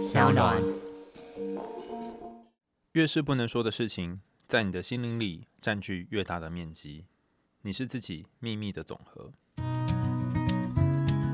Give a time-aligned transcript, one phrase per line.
[0.00, 0.56] 小暖。
[2.92, 7.04] 越是不能说的事情，在你的心灵里占据越大的面积。
[7.60, 9.30] 你是自己秘密的总和。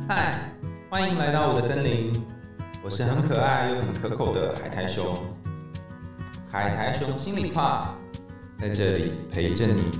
[0.09, 0.51] 嗨，
[0.91, 2.21] 欢迎来到我的森林，
[2.83, 5.25] 我是很可爱又很可口的海苔熊。
[6.51, 7.97] 海苔熊心里话，
[8.59, 9.93] 在这里陪着你。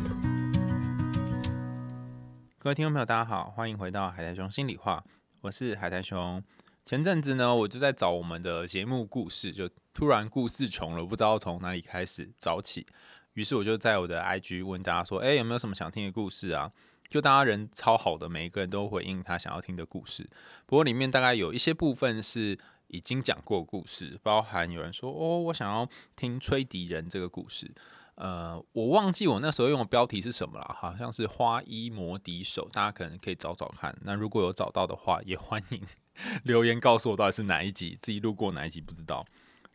[2.59, 5.05] 各位听众朋友，大家好，欢迎回到海苔熊心里话，
[5.43, 6.43] 我是海苔熊。
[6.87, 12.87] 前阵子呢，我就在找我们的节目故事，就突然故事穷了，不知道从哪里开始找起。
[13.33, 16.71] 于是我就在我的 IG 问大家说：“哎，有没有什么想听的故事啊？”
[17.11, 20.31] 就大家人超好的，每一个人都回应他想要听的故事。
[20.65, 27.69] 不过里面大概有一些部分是已经讲过故事，包含有人说：“哦，我想要听吹笛人这个故事。”
[28.15, 33.99] 呃，我忘记我那时候用的标题是什么了，好像是花衣魔笛手，大家可能可以找找看。
[34.03, 35.83] 那如果有找到的话，也欢迎
[36.45, 39.27] 留言告诉我到底是哪一集，自己路过哪一集不知道。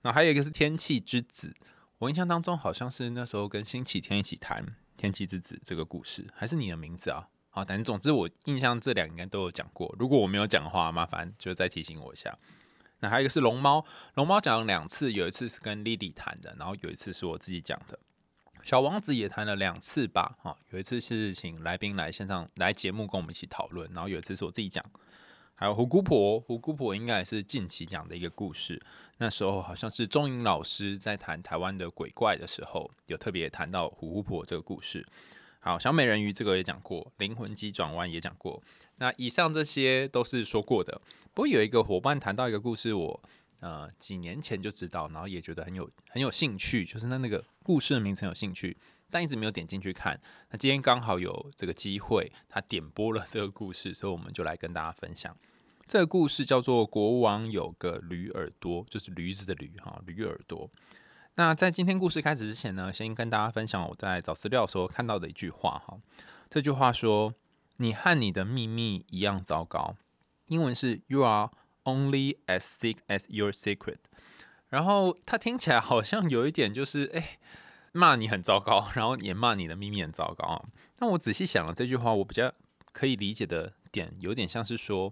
[0.03, 1.53] 那还有一个是天气之子，
[1.99, 7.27] 我印象当中好像是那时候跟星期天一起谈天气之子这个故事，还是你的名字啊？
[7.49, 9.93] 好，反正总之我印象这两应该都有讲过。
[9.99, 12.37] 如果我没有讲的话，麻烦就再提醒我一下。
[12.99, 13.83] 那还有一个是龙猫，
[14.13, 17.99] 龙猫讲了两次，有一次是跟莉莉谈的，然后有一次是我自己讲的。
[18.63, 24.85] 小王子也谈了两次吧，哈，有一次是请来宾来线上来节目跟我们一起讨论，然后有一次是我自己讲，
[25.61, 28.81] 还有胡姑婆，胡姑婆应该也是近期讲的一个故事，
[29.19, 35.05] 那时候好像是钟颖老师在谈台湾的鬼怪的时候，有特别谈到胡姑婆这个故事。
[35.59, 38.59] 好，小美人鱼这个也讲过，灵魂机转弯也讲过，
[38.97, 40.99] 那以上这些都是说过的。
[41.31, 43.21] 不过有一个伙伴谈到一个故事，我。
[43.59, 48.75] 呃，几年前就知道，然后也觉得很有很有兴趣，就是那那个故事的名称有兴趣，
[49.11, 50.19] 但一直没有点进去看。
[50.49, 55.37] 那今天刚好有这个机会，他点播了这个故事，所以我们就来跟大家分享。
[55.91, 60.69] 这个故事叫做《国王有个驴耳朵》，就是驴子的驴哈，驴耳朵。
[61.35, 65.97] 那在今天故事开始之前呢，先跟大家分享我在找资料的时候看到的一句话哈。
[66.49, 67.33] 这句话说
[67.75, 69.97] ：“你和你的秘密一样糟糕。”
[70.47, 71.49] 英文是 “You are”。
[71.83, 73.97] Only as sick as your secret，
[74.69, 77.39] 然后它听起来好像有一点就是哎
[77.91, 80.63] 骂你很糟糕，然后也骂你的秘密很糟糕啊。
[80.95, 82.53] 但我仔细想了这句话，我比较
[82.93, 85.11] 可以理解的点有点像是说，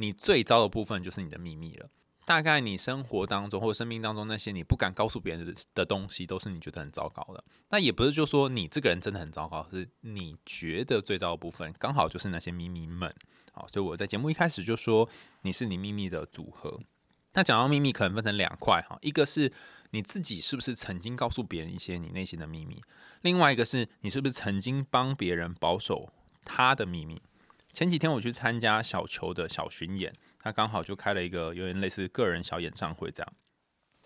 [0.00, 1.90] 你最糟的部分就是你的秘密了。
[2.24, 7.42] 大概你生活当中或者生命当中那些你不敢告诉别人的的东西，都是你觉得很糟糕的。
[7.70, 13.12] 那也不是就说你这个人真的很糟糕，是你觉得最糟的部分，刚好就是那些秘密们。
[13.52, 15.08] 好，所以我在节目一开始就说
[15.42, 16.80] 你是你秘密的组合。
[17.32, 19.52] 那讲到秘密，可能分成两块哈，一个是
[19.90, 22.80] 你自己是不是曾经告诉别人一些你内心的秘密，
[23.22, 26.12] 另外一个是你是不是曾经帮别人保守
[26.44, 27.20] 他的秘密。
[27.72, 33.32] 前几天我去参加小球的小巡演，他刚好就开了一个有点类似个人小演唱会这样，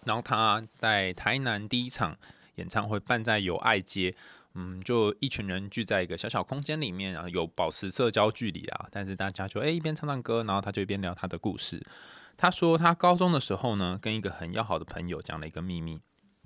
[0.04, 2.16] 然后他在台南第一场
[2.56, 4.14] 演唱会办在友爱街。
[4.56, 11.84] 嗯，就一群人聚在一个小小空间里面，然后有保持社交距离啊，但是大家就诶一边唱唱歌，然后他就一边聊他的故事。
[12.36, 16.00] 他说他高中的时候呢，跟一个很要好的朋友讲了一个秘密。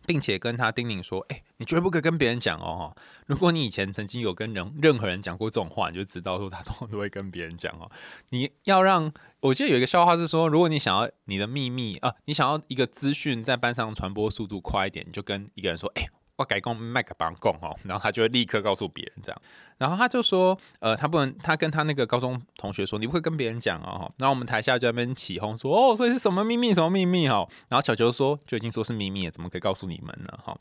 [0.08, 2.96] 并且跟他叮咛说：“哎，你绝不可以跟别人讲哦！
[3.26, 7.91] 如果你以前曾经有跟人任何人讲过这种话，你就知道说他通常都会跟别人讲哦。
[8.30, 16.08] 你要让我记得有一个笑话是说，如果你想要你的秘密啊，你想要一个资讯在班上传播速度快一点，你就跟一个人说：哎。”
[16.38, 19.43] 我改供麦克帮供哦，然后他就会立刻告诉别人这样，
[19.76, 30.56] 然后他就说，呃，他不能，他跟他那个高中同学说，你不会跟别人讲哦，然后我们台下就在那边起哄说，哦，所以是什么秘密，什么秘密哦，然后小球说，就已经说是秘密，怎么可以告诉你们呢哈？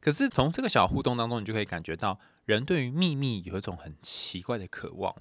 [0.00, 5.14] 可是从这个小互动当中，你就可以感觉到人对于秘密有一种很奇怪的渴望。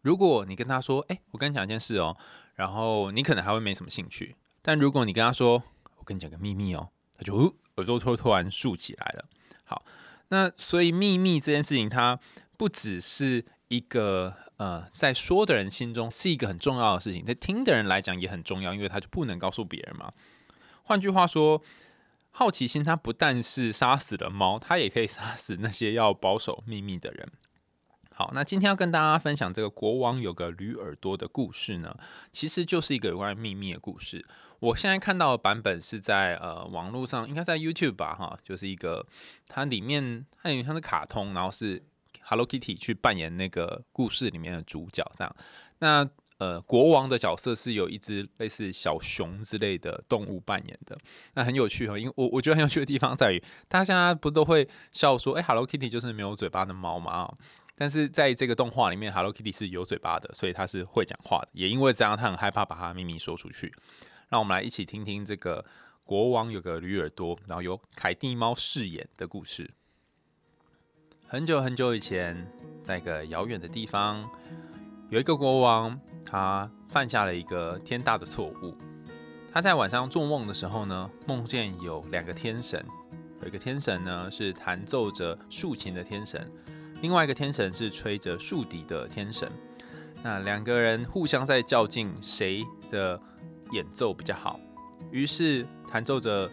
[0.00, 2.16] 如果你跟他说，哎，我跟你讲一件事哦，
[2.54, 5.62] 然后你可能还会没什么兴趣，但如果你跟他说，
[5.98, 9.24] 我跟你讲个秘密哦，他就耳朵突突然竖起来了。
[9.72, 9.86] 好，
[10.28, 12.20] 那所以秘密这件事情，它
[12.58, 20.12] 不只是一个呃，在说的人心中是一个很重要的事情，在听的人来讲也很重要，因为他就不能告诉别人嘛。
[20.82, 21.62] 换句话说，
[22.30, 27.32] 好奇心它不但是杀死了猫，它也可以杀死那些要保守秘密的人。
[28.14, 31.96] 好，那今天要跟大家分享这个国王有个驴耳朵的故事呢，
[32.30, 34.26] 其实就是一个有关秘密的故事。
[34.62, 39.04] 我现在看到的版本是在呃网络上，应该在 YouTube 吧，哈，就是一个
[39.48, 41.82] 它里面它有点像是卡通，然后是
[42.20, 45.36] Hello Kitty 去扮演那个故事里面的主角这样。
[45.80, 50.96] 那呃国王的角色是有一只类似小熊之类的动物扮演的，
[51.34, 57.36] 那很有趣哈，因为我我觉得很有趣的地方在于，大家不都会笑说，哎，Hello Kitty 就是没有嘴巴的猫嘛。
[57.74, 61.48] 但是在这个动画里面，Hello Kitty 是有嘴巴的，所以它是会讲话的。
[61.52, 63.72] 也因为这样，他很害怕把他的秘密说出去。
[64.32, 65.62] 让我们来一起听听这个
[66.06, 69.70] 国王有个驴耳朵，然后由凯蒂猫饰演的故事。
[71.28, 72.50] 很久很久以前，
[72.82, 74.26] 在一个遥远的地方，
[75.10, 78.74] 有一个国王，他犯下了一个天大的错误。
[79.52, 82.82] 他在晚上做梦的时候呢，梦见有两个天神，
[83.42, 86.50] 有一个天神呢是弹奏着竖琴的天神，
[87.02, 89.52] 另外一个天神是吹着竖笛的天神。
[90.22, 93.20] 那两个人互相在较劲，谁的
[93.72, 94.58] 演奏比较好？
[95.10, 96.48] 于是弹奏着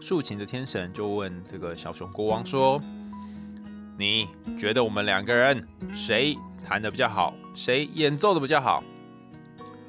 [0.00, 2.80] 竖琴的天神就问这个小熊国王说
[3.98, 4.28] ：“你
[4.58, 7.34] 觉得我们两个人谁弹的比较好？
[7.54, 8.84] 谁演奏的比较好？”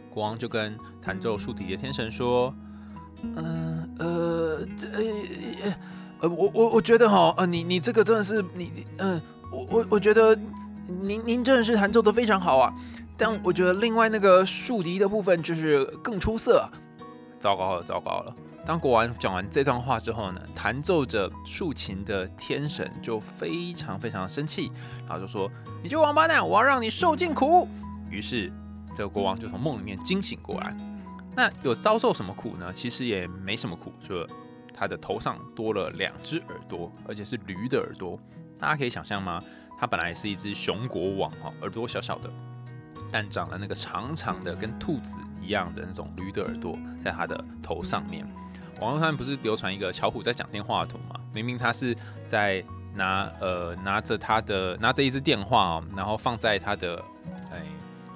[0.10, 2.54] 国王就跟弹奏竖笛的天神说
[3.36, 4.88] ：“嗯呃这
[6.22, 9.22] 呃我我我觉得哈呃你你这个真的是你嗯
[9.52, 10.36] 我我我觉得
[11.02, 12.74] 您您真的是弹奏的非常好啊，
[13.18, 16.70] 但我觉得另外那个竖笛的部分就是更出色。
[17.40, 18.36] 糟糕了糟糕了！
[18.66, 24.72] 当国王讲完这段话之后呢，弹奏着竖琴的天神就非常非常生气，
[25.08, 25.50] 然后就说：
[25.82, 27.68] 你这王八蛋，我要让你受尽苦。
[28.10, 28.52] 于是
[28.96, 30.76] 这个国王就从梦里面惊醒过来。
[31.36, 32.74] 那有遭受什么苦呢？
[32.74, 34.28] 其实也没什么苦，就
[34.74, 38.20] 他的头上多了两只耳朵，而且是驴的耳朵。
[38.60, 39.40] 大家可以想象吗？
[39.80, 42.30] 他本来是一只熊国王哈，耳朵小小的，
[43.12, 48.26] 但长了那个长长的跟兔子一样的那种驴的耳朵在他的头上面。
[48.80, 51.20] 网络上不是流传一个巧虎在讲电话的图吗？
[51.34, 51.96] 明明他是
[52.28, 52.64] 在
[52.94, 57.04] 拿呃拿着他的拿着一只电话哦，然后放在他的
[57.52, 57.62] 哎。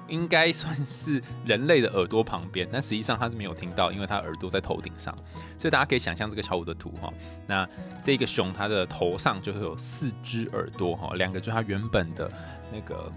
[0.08, 5.16] 应该算是人类的耳朵旁边，但实际上他是没有听到，因为他耳朵在头顶上，
[5.58, 7.10] 所以大家可以想象这个巧虎的图哈。
[7.46, 7.66] 那
[8.02, 12.30] 这个熊它的头上就会有四只耳朵哈，两个就是它原本的
[12.70, 13.10] 那个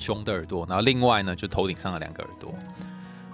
[0.00, 2.52] 熊的耳朵，然后另外呢就头顶上的两个耳朵。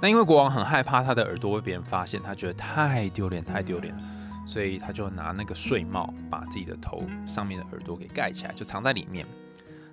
[0.02, 4.02] 那因为国王很害怕他的耳朵被别人发现，他觉得太丢脸太丢脸了，
[4.46, 9.26] 所以他就拿那个睡帽把自己的头上面的耳朵给盖起来，就藏在里面。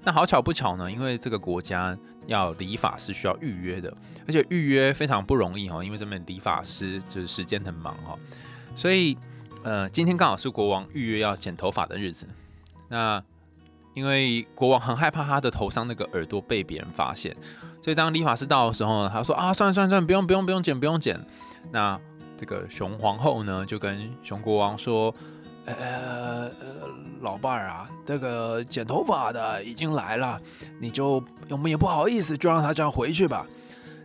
[0.02, 1.98] 那好巧不巧呢，因为这个国家。
[2.26, 3.94] 要理发是需要预约的，
[4.26, 8.18] 而且预约非常不容易哦，因为这边理发师就是时间很忙哈，
[8.78, 9.18] 所以
[9.62, 12.26] 呃今天刚好是国王预约要剪头发的日子。
[12.88, 13.22] 那
[13.94, 17.36] 因为国王很害怕他的头上那个耳朵被别人发现，
[17.82, 21.20] 所以当理发师到的时候呢，他说啊算了算了算了，不用不用不用剪不用剪。
[21.72, 22.00] 那
[22.38, 25.14] 这个熊皇后呢就跟熊国王说。
[25.66, 25.74] 呃
[26.60, 26.90] 呃，
[27.22, 30.38] 老伴儿啊，这个剪头发的已经来了，
[30.82, 33.48] 你就我们也不好意思，就让他这样回去吧。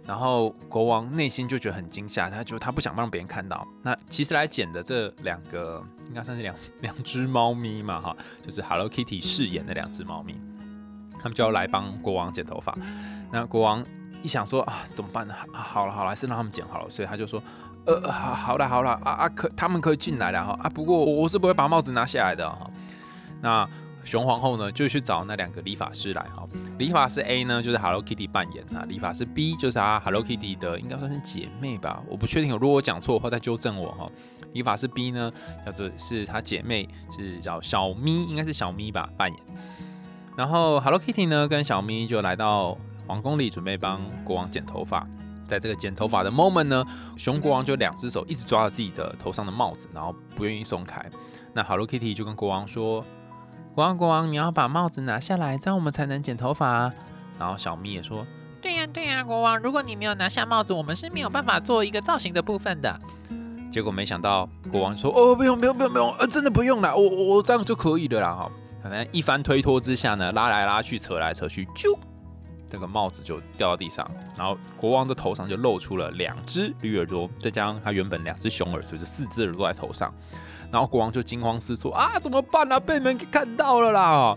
[0.09, 3.69] 然后国王内心就觉得很惊吓，他就他不想让别人看到。
[3.83, 10.41] 那其实来剪的这两个，应该算是两两只猫咪嘛，哈，就是 Hello Kitty 饰演的两只猫咪，
[11.19, 12.75] 他们就要来帮国王剪头发。
[13.31, 13.85] 那国王
[14.23, 15.35] 一想说啊，怎么办呢？
[15.53, 17.43] 好了好了，还是让他们剪好了，所以他就说。
[17.87, 22.71] 呃，好，好了，好了，啊啊，可他们可以进来了哈啊，不过我是不会把帽子拿下来的哈。
[23.41, 23.67] 那
[24.09, 26.49] 熊皇后呢，就去找那两个理发师来哈。
[26.79, 34.11] 理发师 A 呢，就是 Hello Kitty 扮演啊；理发师 B 就是她 Hello Kitty 的，应该算是姐妹吧，我不确定，如果我讲错的话再纠正我哈。
[34.55, 35.31] 理发师 B 呢，
[35.67, 39.39] 叫做是她姐妹，是叫小咪，应该是小咪吧扮演。
[40.35, 45.07] 然后 Hello Kitty 呢，跟小咪就来到皇宫里，准备帮国王剪头发。
[45.47, 46.85] 在这个剪头发的 moment 呢，
[47.17, 51.05] 熊国王就两只手一直抓着自己的头上的帽子，然后不愿意松开。
[51.55, 53.03] 那 Hello Kitty 就跟国王说
[53.79, 56.93] ：“国王，国王，你要把帽子拿下来，这样我们才能剪头发。”
[57.39, 58.27] 然后小咪也说
[58.61, 63.01] ：“对呀，对呀，国王，如果你没有拿下帽子，我们是没有办法做一个造型的部分的。”
[63.71, 68.51] 结果没想到国王说：“哦，不用，不用，不用，不用，呃，真的不用了，我我我这样就可以了啦。”哈，
[68.83, 71.97] 反正一番推脱之下呢，拉来拉去，扯来扯去，就。
[72.69, 80.13] 这个帽子就掉到地上，然后国王的头上就露出了两只驴耳朵，再加上他原本两只熊耳，所以是四只耳朵在头上。
[80.71, 82.79] 然后国王就惊慌失措啊，怎么办啊？
[82.79, 84.37] 被人看到了啦！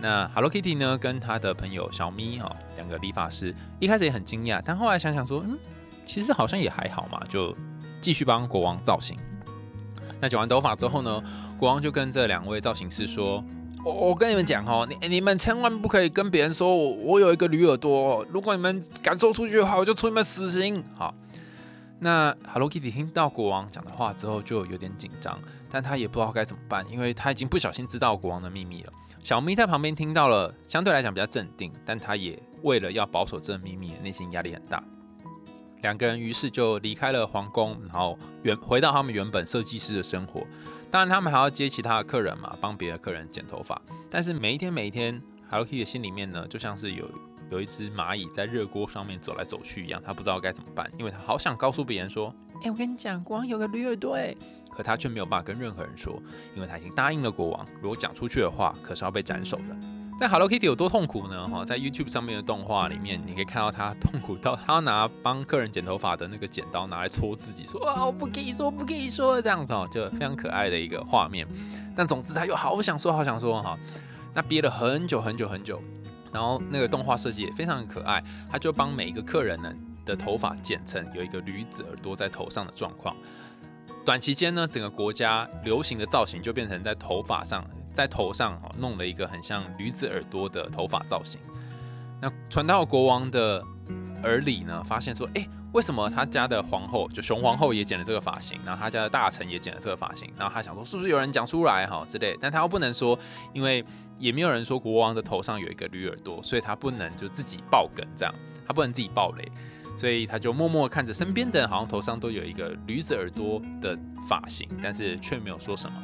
[0.00, 5.58] 那 Hello Kitty 呢，跟他的朋友小咪哈，两个理发师一开始也很惊讶，但后来想想说，嗯，
[6.04, 7.56] 其实好像也还好嘛，就
[8.00, 9.16] 继续帮国王造型。
[10.20, 11.22] 那剪完头发之后呢，
[11.58, 13.42] 国王就跟这两位造型师说。
[13.84, 18.26] 我我跟你们讲哦，你你们千万不可以跟别人说我我有一个驴耳朵。
[18.32, 20.82] 如果你们敢说出去的话，我就处你们死刑。
[20.96, 21.14] 好，
[21.98, 25.38] 那 Hello Kitty 听到国王讲的话之后，就有点紧张，
[25.70, 28.92] 但他也不知道该怎么办，因为他已经不小心知道国王的秘密了。
[29.22, 34.82] 小咪在旁边听到了，相对来讲比较镇定，但他也为了要保守这个秘密，内心压力很大。
[35.82, 40.46] 两个人于是就离开了皇宫，然后原回到他们原本设计师的生活。
[40.90, 43.80] 当然，他们还要接其他的客人嘛，帮别的客人剪头发。
[44.10, 47.08] 但是每一天每一天，Hello Kitty 的心里面呢，就像是有
[47.50, 54.34] 有一只蚂蚁在热锅上面走来走去一样，他不知道该怎么办，因为他好想告诉别人说，哎、我跟你讲，国王有个驴耳朵，哎，
[54.76, 56.20] 可他却没有办法跟任何人说，
[56.54, 59.76] 因为他已经答应了国王，如果讲出去的话，可是要被斩首的。
[60.18, 61.46] 但 Hello Kitty 有多痛苦呢？
[61.46, 71.46] 哈，在 YouTube 上面的动画里面，你可以看到他痛苦到他要拿帮客人剪头发的那个剪刀拿来戳自己，说啊，我不可以说，不可以说，这样子哦，就非常可爱的一个画面。
[71.94, 73.78] 但总之他又好想说，好想说哈，
[74.32, 75.82] 那憋了很久很久很久，
[76.32, 79.72] 然后那个动画设计也非常的可爱，他就帮每一个客人呢
[80.04, 83.14] 的头发剪成有一个驴子耳朵在头上的状况。
[84.04, 91.40] 短期间呢，整个国家流行的造型就变成在头发上，在头上哈弄了一个很像驴子耳朵的头发造型。
[92.20, 93.64] 那传到国王的
[94.22, 103.18] 而里呢，发现说，哎，为什么他家的皇后就熊皇后也剪了这个发型，然后他家的大臣也剪了这个发型，然后他想说是不是有人讲出来哈之类，但他又不能说，
[103.52, 103.84] 因为
[104.18, 108.34] 也没有人说国王的头上有一个驴耳朵，所以他不能就自己爆梗这样，
[108.66, 109.50] 他不能自己爆雷。
[109.98, 115.96] 所以他就默默看着身边的人，好像头上都有一个驴子耳朵的发型，但是却没有说什么。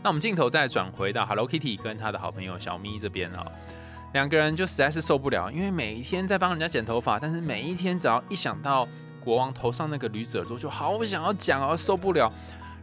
[0.00, 3.44] 那我们镜头再转回到 Hello Kitty 跟他的好朋友小咪这边啊，
[4.16, 8.88] 两个人就实在是受不了，因为每一天在帮人家剪头发，但是每一天只要一想到
[9.22, 12.32] 国王头上那个驴子耳朵，就好想要讲哦，受不了。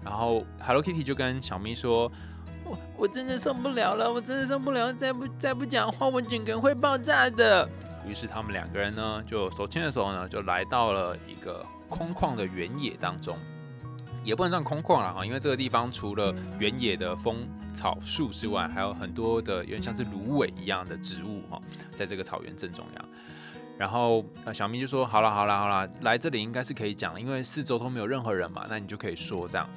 [0.05, 2.11] 然后 Hello Kitty 就跟小咪说
[2.63, 7.67] ：“我我真的受不了了，我真的受不了，再不再不讲话，我整个人会爆炸的。”
[8.07, 13.35] 于是他们两个人呢，就手牵着手呢，就来到了一个空旷的原野当中，
[14.23, 21.61] 也不能算空旷了哈，因为这个地方除了原野的风草树之外，还有很多的有点像是芦苇一样的植物哈，
[21.95, 23.05] 在这个草原正中央。
[23.77, 29.67] 然后呃，小咪就说：“好了好了好了，来这里应该是可以讲，因为四周都没有任何人嘛，那你就可以说这样。”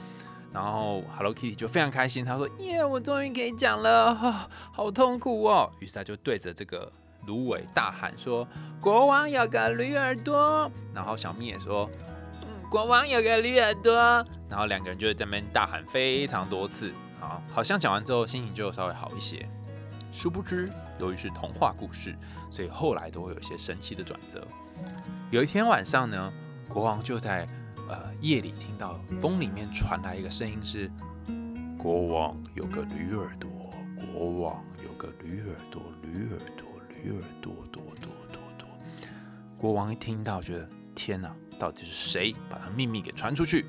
[0.52, 6.90] 然后 Hello Kitty 就非常开心，他说：“耶，我终于可以讲了，哈， 好痛苦哦。”于是他就对着这个。
[7.26, 8.46] 芦苇大喊说
[8.80, 12.15] ：“国王有个驴耳朵。”然后小咪也说：“嗯，
[12.70, 13.94] 国王有个驴耳朵。”
[14.48, 19.48] 然后两个人就在那边大喊非常多次，好，好像讲完之后心情就稍微好一些。
[20.12, 22.16] 殊不知，由于是童话故事，
[22.50, 24.46] 所以后来都会有一些神奇的转折。
[25.30, 26.32] 有一天晚上呢，
[26.68, 27.46] 国王就在
[27.88, 30.90] 呃夜里听到风里面传来一个声音是
[31.76, 33.50] ：“国王有个驴耳朵，
[34.12, 36.66] 国王有个驴耳朵，驴耳朵。”
[37.04, 38.66] 驴耳朵，朵朵朵朵。
[39.56, 43.66] 国王一听到，觉得天哪，到底是谁把他秘密给传出去？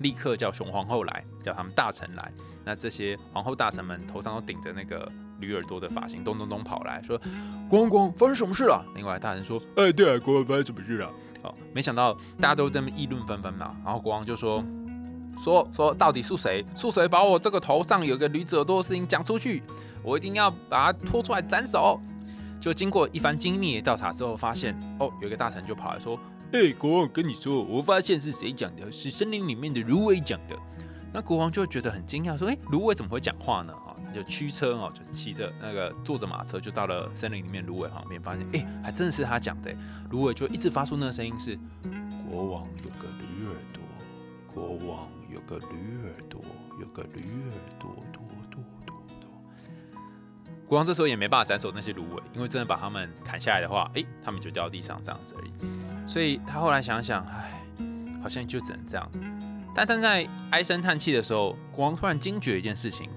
[0.00, 2.32] 立刻叫熊皇后来，叫他们大臣来。
[2.64, 7.20] 那这些皇后大臣们头上都顶着那个驴耳朵的发型，咚咚咚跑来说
[7.68, 11.10] ：“国王，国王，发生什么事了？”另外大臣说：“哎，对啊，国王发生什么事了？”
[11.42, 13.76] 哦，没想到大家都这么议论纷纷嘛。
[13.84, 14.64] 然后国王就说
[15.44, 16.64] ：“说说到底是谁？
[16.74, 19.62] 是谁把我这个头上有个驴子耳朵的事情讲出去？
[20.02, 22.00] 我一定要把他拖出来斩首。”
[22.58, 26.18] 就经过一番精密的调查之后，发现哦，有一个大臣就跑来说
[26.52, 28.90] ：“哎，国王，跟你说，我发现是谁讲的？
[28.90, 30.56] 是森林里面的芦苇讲的。”
[31.12, 39.72] 那国王就觉得很惊讶，说：“哎，芦苇怎么会讲话呢？”啊，他就驱车哦，就骑着那个坐着马车，就到了森林里面芦苇旁边，发现哎，还真的是他讲的。
[40.10, 41.56] 芦苇就一直发出那个声音是
[42.30, 43.82] ：“国王有个驴耳朵，
[44.52, 46.40] 国王有个驴耳朵，
[46.80, 49.02] 有个驴耳朵，朵朵朵。”
[50.66, 55.50] 国王这时候也没办法斩首那些芦苇，因为真的把他们砍下来的话，诶，他们就掉地上这样子而已。
[56.06, 57.62] 所以他后来想想，唉，
[58.22, 59.10] 好像就只能这样。
[59.74, 63.08] 但但在唉声叹气的时候，国王突然惊觉一件事情：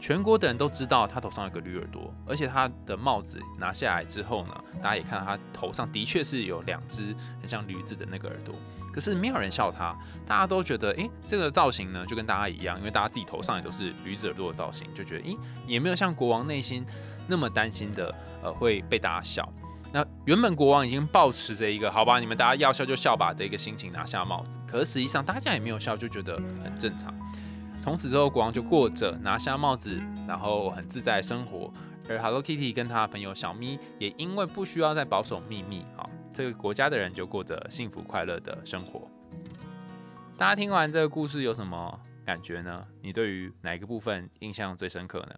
[0.00, 8.54] 全国的人都知道他头上有个驴耳朵，而且他的帽子拿下来之后呢，大家也看到他头上的确是有两只很像驴子的那个耳朵。
[8.92, 9.94] 可是没有人笑他，
[10.26, 16.82] 大家都觉得，诶，这个造型呢就跟大家一样，因为大家自己头上也都是驴子耳朵的造型，就觉得，诶，也没有像国王内心
[17.28, 19.46] 那么担心的，呃，会被大家笑。
[19.96, 27.14] 那原本国王已经抱持着一个，好吧，你们大家要笑就笑吧的一个心情拿下帽子，可是实际上大家也没有笑，就觉得很正常。
[27.80, 29.98] 从此之后，国王就过着拿下帽子，
[30.28, 31.72] 然后很自在生活。
[32.10, 36.10] 而 Hello Kitty 跟他朋友小咪也因为不需要再保守秘密，好。
[36.30, 39.10] 这个国家的人就过着幸福快乐的生活。
[40.36, 42.84] 大家听完这个故事有什么感觉呢？
[43.00, 45.34] 你对于哪一个部分印象最深刻呢？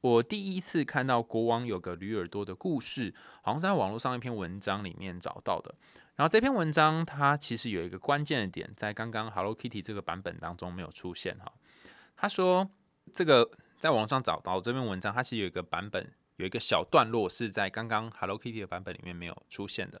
[0.00, 5.74] 我第一次看到国王有个驴耳朵的故事，好像在网络上一篇文章里面找到的。
[6.16, 11.52] 然后这篇文章它其实有一个关键的点，在刚刚 Hello Kitty 这个版本当中没有出现哈。
[12.16, 12.68] 他说
[13.12, 16.12] 这个在网上找到这篇文章，它其实有一个版本。
[16.38, 20.00] 有一个小段落是在刚刚 Hello Kitty 的版本里面没有出现的。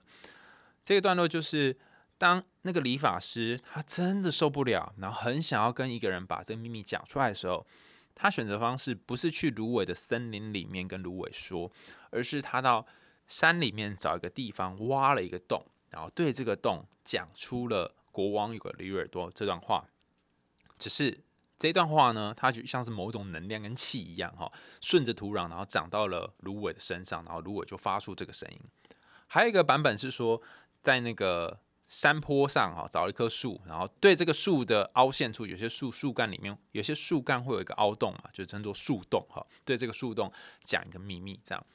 [0.84, 1.76] 这个段落就是
[2.16, 7.66] 当那个理发师他真的受不了，然后很想要跟一个人把这个秘密讲出来的时候，
[8.20, 11.70] 他选择方式不是去芦苇的森林里面跟芦苇说，
[12.10, 12.84] 而是他到
[13.28, 19.86] 山里面找一个地方挖了一个洞，然后对这个洞讲出了国王有个驴耳朵这段话，
[20.78, 21.20] 只是
[21.58, 28.58] 这段话呢，它就像是某种能量跟气一样哈，顺着土壤，然后长到了芦苇的身上，然后芦苇就发出这个声音。
[29.26, 30.42] 还有一个版本是说，
[30.82, 39.44] 在那个山坡上哈，找一棵树，然后对这个树的凹陷处，有些树树干里面有些树干会有一个凹洞嘛，就称作树洞哈。
[39.64, 40.30] 对这个树洞
[40.62, 41.66] 讲一个秘密，这样。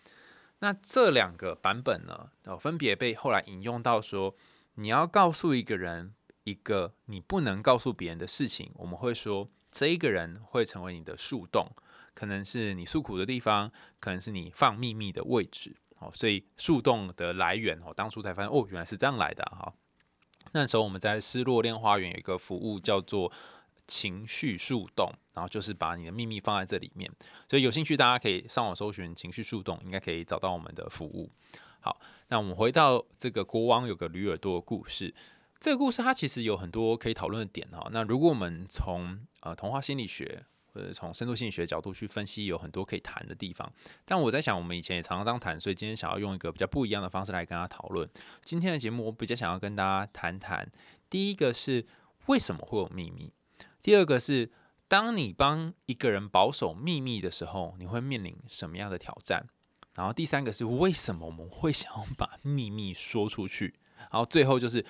[0.60, 4.36] 那这两个版本呢，哦，分别被后来引用到说，
[4.76, 11.68] 你要告诉一个人一个你不能告诉别人的事情，我们会说这一个人会成为你的树洞，
[12.14, 15.76] 可能是你诉苦的地方，可能是你放秘密的位置。
[16.00, 19.74] 哦，所以树洞的来源哦，当初才发现哦，原来是这样来的哈。
[20.52, 23.32] 那时候我们在失落恋花园有一个服务叫做
[23.88, 27.10] 情绪树洞，然后就是把你的秘密放在这里面。
[27.50, 31.32] 所以有兴趣大家可以上网搜寻情绪树洞，应该可以找到我们的服务。
[31.80, 35.14] 好，那我们回到这个国王有个驴耳朵的故事。
[35.60, 37.90] 这个故事它其实有很多可以讨论的点哈。
[37.92, 40.46] 那如果我们从呃童话心理学。
[40.74, 43.72] 或者从深度心理学角度去分析，有很多可以谈的地方。
[44.06, 48.10] 但我在想，我们以前也常常这样谈，所以今天想要用一个比较不一样的方式来跟大家讨论。
[48.44, 50.68] 今天的节目，我比较想要跟大家谈谈：
[51.10, 51.86] 第一个是
[52.26, 53.32] 为什么会有秘密；
[53.82, 54.52] 第二个是
[54.88, 59.44] 当你帮一个人保守秘密的时候，你会面临什么样的挑战；
[59.96, 64.86] 然后第三个是为什么我们会想要把秘密说出去；然后最后就是。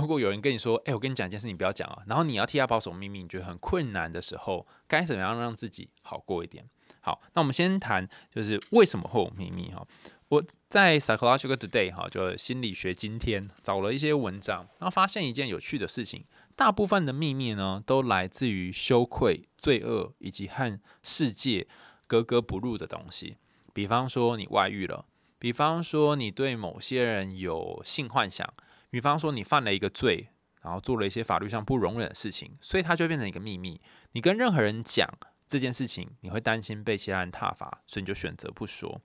[0.00, 6.64] 如果有人跟你说：“哎，我跟你讲一件事，你不要讲啊。”然后你要替他保守秘密，你觉得很困难的时候，该怎么样让自己好过一点？
[7.00, 9.86] 好，那我们先谈，就是为什么会有秘密哈？
[10.28, 16.24] 我在 Psychological Today 哈，就心理学今天找了一些文章，然后发现一件有趣的事情：
[16.54, 21.66] 大部分的秘密呢，都来自于羞愧、罪恶以及和世界
[22.06, 23.36] 格格不入的东西。
[23.72, 25.06] 比方说你外遇了，
[25.38, 28.52] 比方说你对某些人有性幻想。
[28.90, 30.28] 比方说，你犯了一个罪，
[30.62, 33.80] 然后做了一些法律上不容忍的事情，所以它就变成一个秘密。
[34.12, 35.08] 你跟任何人讲
[35.46, 39.00] 这件事情，你会担心被其他人挞伐，所以你就选择不说。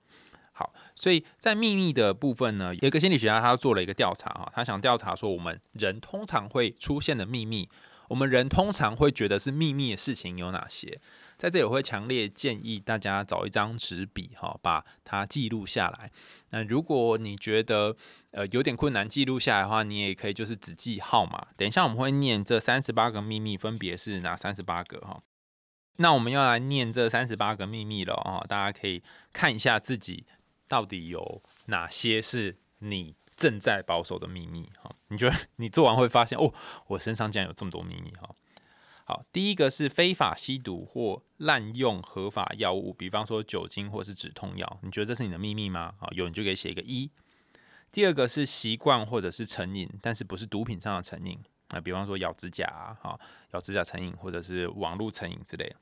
[0.51, 7.67] 好，所以在秘密的部分呢，有一个心理学家他做了一个调查哈，他想调查说，我们人通常会出现的秘密，
[8.09, 11.01] 我们人通常会觉得是秘密的事情有哪些？
[11.43, 16.09] 在这里，我会强烈建议大家找一张纸笔，哈，把它记录下来。
[16.51, 17.97] 那如果你觉得
[18.31, 21.47] 呃有点困难记录下来的话，你也可以就是只记号码。
[21.57, 25.21] 等一下我们会念这三十八个秘密，分别是哪三十八个哈？
[25.97, 28.45] 那我们要来念这三十八个秘密了啊！
[28.47, 29.03] 大家可以
[29.33, 30.25] 看一下自己
[30.69, 34.95] 到底有哪些是你正在保守的秘密哈？
[35.09, 36.53] 你觉得你做完会发现哦，
[36.87, 38.33] 我身上竟然有这么多秘密哈？
[39.05, 45.93] 好，第一个是非法吸毒或滥用合法药物，比方说酒精或是止痛药，你觉得这是你的秘密吗？
[45.99, 47.11] 好，有你就可以写一个一。
[47.91, 51.37] 第二个是习惯或者是成瘾，但是不是毒品上的成瘾
[51.69, 53.19] 啊，比方说咬指甲啊，哈，
[53.51, 55.75] 咬指甲成瘾或者是网络成瘾之类。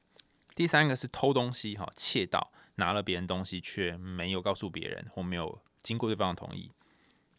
[0.56, 6.72] 第三个是偷东西，哈，窃盗，拿了别人东西却没有告诉别人或没有经过对方的同意。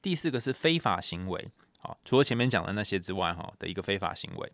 [0.01, 4.53] 第四个是非法行为，好，除了前面讲的那些之外，哈的一个非法行为。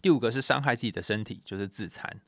[0.00, 2.20] 第五个是伤害自己的身体，就是自残。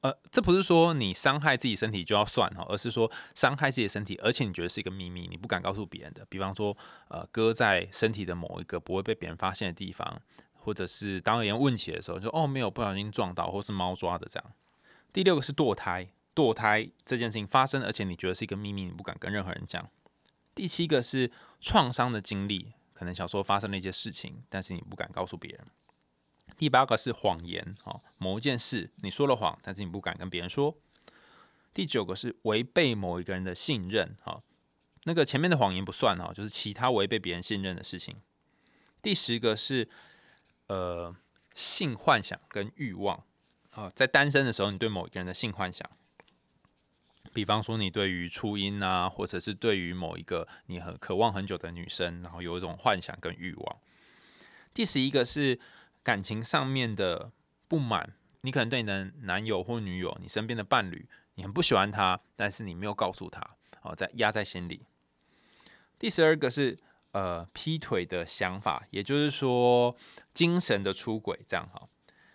[0.00, 6.24] 呃，这不是说你伤害自己身体就要算哈，而是说伤害自己的身体，而且你觉得是一个秘密，你不敢告诉别人的。
[6.26, 6.76] 比方说，
[7.08, 14.52] 呃，割在身体的某一个不会被别人发现的地方，或者是当有人问起的时候，就哦没有，不小心撞到，或是猫抓的这样。
[15.12, 19.90] 第六个是堕胎，堕胎这件事情发生，而且你觉得是一个秘密，你不敢跟任何人讲。
[20.54, 25.66] 第七个是创伤的经历，可能小时候发生了一些事情，但是你不敢告诉别人。
[26.56, 30.76] 第八个是谎言，哈，某一件事你说了谎，但是你不敢跟别人说。
[31.72, 34.42] 第九个是违背某一个人的信任，哈，
[35.04, 38.16] 那个前面的谎言不算哈，就是其他违背别人信任的事情。
[39.00, 39.88] 第十个是
[40.66, 41.14] 呃
[41.54, 43.22] 性幻想跟欲望，
[43.70, 45.88] 啊，在单身的时候你对某一个人的性幻想，
[47.32, 53.76] 比方说你对于初音啊，或者是对于某一个你很渴望很久的女生，然后有一种幻想跟欲望。
[54.74, 55.60] 第十一个是。
[56.02, 57.32] 感情上面的
[57.66, 64.86] 不满，你可能对你的男友或女友，你身边的伴侣，你很不喜欢他，但是你没有告诉他，哦，在压在心里。
[65.98, 66.78] 第十二个是
[67.12, 69.96] 呃劈腿的想法，也就是说
[70.32, 71.88] 精神的出轨，这样哈。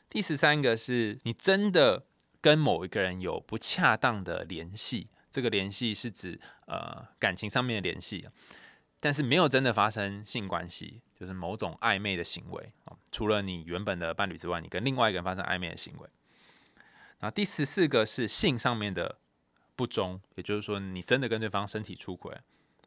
[0.10, 2.06] 第十三个是你真的
[2.42, 8.28] 跟某一个人有不恰当的联系，这个联系是指呃感情上面的联系。
[9.00, 12.96] 但是没有真的发生性关系，就是某种暧昧的行为啊。
[13.14, 16.10] 除了你原本的伴侣之外，你跟另外一个人发生暧昧的行为。
[17.20, 19.20] 然后第十四个是性上面的
[19.78, 22.36] 不忠，也就是说你真的跟对方身体出轨。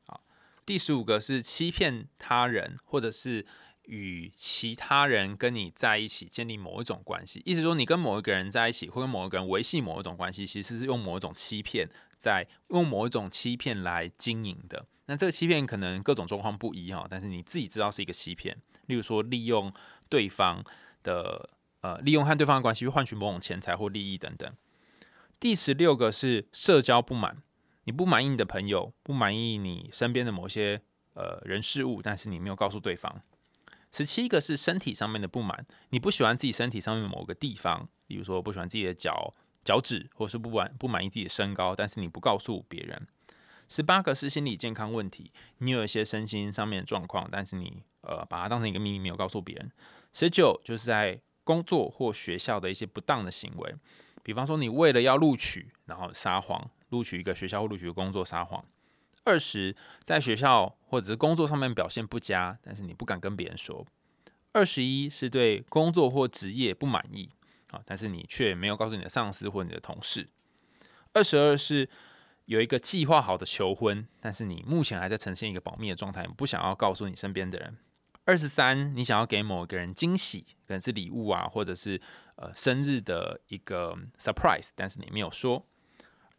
[0.05, 0.21] 好，
[0.67, 3.47] 第十五个是欺骗他人，或者是
[3.85, 14.85] 与其他人跟你在一起建立某一种关系，意思说你跟某一个人在一起，或跟某一个人维系某一种关系，其实是用某一种欺骗，在用某一种欺骗来经营的。
[15.09, 18.57] 那这个欺骗可能各种状况不一哈，但是你自己知道是一个欺骗。
[18.87, 19.73] 例如说，利用
[20.09, 20.64] 对方
[21.03, 24.53] 的呃，利用和对方的关系去换取某种钱财或利益等等。
[25.38, 27.42] 第十六个是社交不满，
[27.85, 30.81] 你不满意你的朋友，不满意你身边的某些
[31.14, 33.21] 呃人事物，但是你没有告诉对方。
[33.92, 43.07] 十七个是身体上面的不满，你不喜欢自己身体上面某个地方，比如说不喜欢自己的脚脚趾，或是不满不满意自己的身高，但是你不告诉别人。
[43.69, 49.71] 十八个是心理健康问题，你有一些身心上面的状况，但是你呃把它当成一个秘密，没有告诉别人。
[50.18, 53.74] 十九就是在工作或学校的一些不当的行为，
[54.22, 58.64] 比方说你为了要录取，然后撒谎，录取一个学校或录取工作撒谎。
[59.24, 63.87] 二十，在学校或者是工作上面表现不佳，但是你不敢跟别人说。
[64.52, 67.29] 二十一是对工作或职业不满意
[67.72, 70.31] 啊，但是你却没有告诉你的上司或你的同事。
[71.12, 71.87] 二十二是
[72.46, 77.76] 有一个计划好的求婚，但是你目前还在呈现一个保密的状态，不想要告诉你身边的人。
[78.27, 81.99] 二十三，你想要给某一个人惊喜，可能是礼物啊，或者是
[82.35, 85.65] 呃生日的一个 surprise，但是你没有说。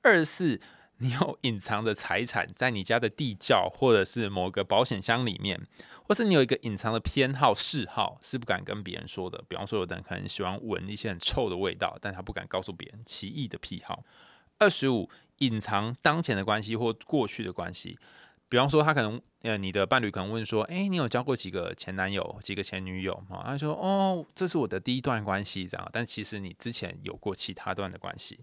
[0.03, 0.61] 二十四。
[0.99, 5.61] 你有隐藏的财产在你家的地窖，或者是某个保险箱里面，
[6.07, 9.43] 或是你有一个隐藏的偏好嗜好，是不敢跟别人说的。
[9.47, 14.03] 比方说，有的人可能喜欢闻一些很臭的味道，但他不敢告诉别人奇异的癖好。
[14.57, 17.99] 二十五，隐藏当前的关系或过去的关系。
[18.49, 28.39] 比方说，他可能呃，你的伴侣可能问说：“诶，你有交过几个前男友、几个前女友？”啊，他说：“哦，这是我的第一段关系，这样。”但其实你之前有过其他段的关系。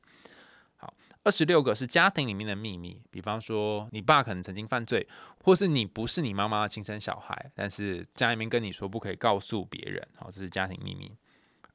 [0.76, 5.08] 好二十六个是家庭里面的秘密，比方说你爸可能曾经犯罪，
[5.42, 11.10] 或是你不是你妈妈的亲生小孩，但是家里面跟你说不可以告诉别人，好，这是家庭秘密。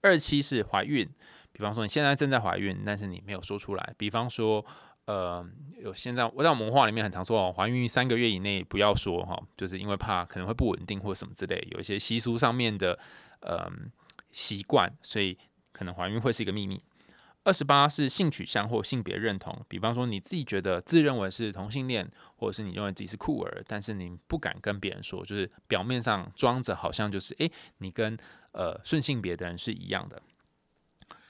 [0.01, 1.09] 二七是怀孕，
[1.51, 4.63] 比方说你现在正在怀孕，但是你没有说出来，比方说
[5.09, 5.43] 呃
[5.81, 12.99] 有现在我在我们文化里面很常说哦，怀孕三个月以内不要说哈，就是因为怕可能会不稳定或什么之类，有一些习俗上面的
[13.41, 13.67] 呃
[14.31, 15.35] 习惯，所以
[15.71, 16.83] 可能怀孕会是一个秘密。
[17.43, 28.15] 二十八是性取向或性别认同，比方说你自己觉得自认为是同性恋，或者是你认为自己是酷儿，但是你不敢跟别人说，就是表面上装着好像就是诶，你跟
[28.51, 30.21] 呃顺性别的人是一样的。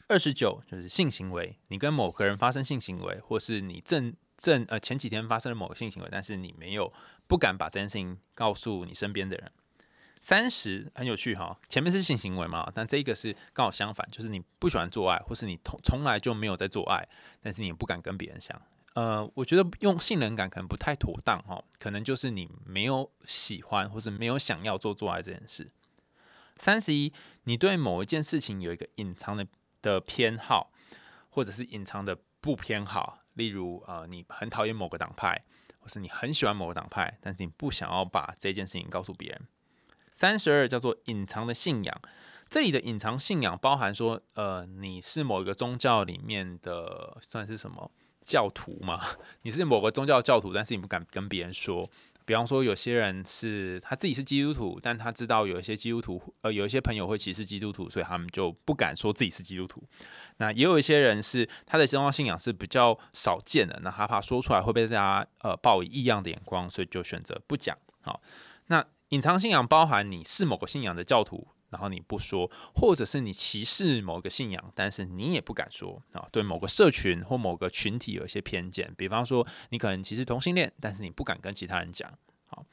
[0.09, 6.91] 二十九就是性行为，你跟某个人发生性行为，或是你正正呃前几天发生了某个性行为，但是你没有
[7.27, 9.51] 不敢把这件事情告诉你身边的人。
[10.19, 17.07] 三十很有趣哈，前面是性行为嘛，但这个是刚好相反，就是你不喜欢做爱，或是你从从来就没有在做爱，
[17.39, 18.61] 但是你不敢跟别人讲。
[18.95, 25.71] 呃，我觉得用性能感可能不太妥当哈，可能就是你没有喜欢或是没有想要做做爱这件事。
[26.57, 29.47] 三十一，你对某一件事情有一个隐藏的
[29.81, 30.71] 的偏好，
[31.29, 35.43] 或者是隐藏的不偏好，例如呃，你很讨厌某个党派，
[35.79, 39.41] 或是你很喜欢某个党派，但是你不想要把这件事情告诉别人。
[40.13, 42.01] 三十二叫做隐藏的信仰，
[42.49, 47.91] 这里的隐藏信仰包含说，呃，你是某一个宗教里面的算是什么
[48.23, 49.01] 教徒吗？
[49.43, 51.89] 你是某个宗教教徒，但是你不敢跟别人说。
[52.29, 59.83] 比方说，有些人是他自己是基督徒，但他知道有一些基督徒，呃，有一些朋友会歧视基督徒，所以他们就不敢说自己是基督徒。
[60.37, 67.75] 那也有一些人是他的宗教信仰是比较少见的，那他怕说出来会被大家呃抱以异样的眼光，所以就选择不讲。
[68.01, 68.21] 好，
[68.67, 68.85] 那。
[69.09, 76.27] 隐藏信仰包含你是某个信仰的教徒，然后你不说，或者是你歧视某个信仰，但是你也不敢说啊。
[76.31, 82.11] 对某个社群或某个群体有一些偏见，比方说你可能歧视同性恋，但是你不敢跟其他人讲。
[82.47, 82.65] 好，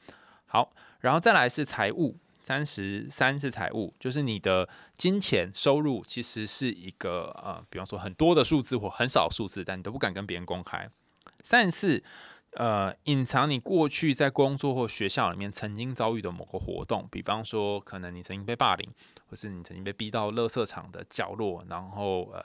[0.45, 10.89] 好，然后再来是财务，三十三是财务，就是你的金钱收入其实是一个呃，比方说很多的数字或很少数字，但你都不敢跟别人公开。
[11.43, 12.03] 三十四。
[12.57, 18.89] 呃，隐藏你过去在工作或学校里面曾经遭遇的某个活动，比方说，可能你曾经被霸凌，
[19.27, 22.43] 或是你曾经被逼到垃圾场的角落，然后呃，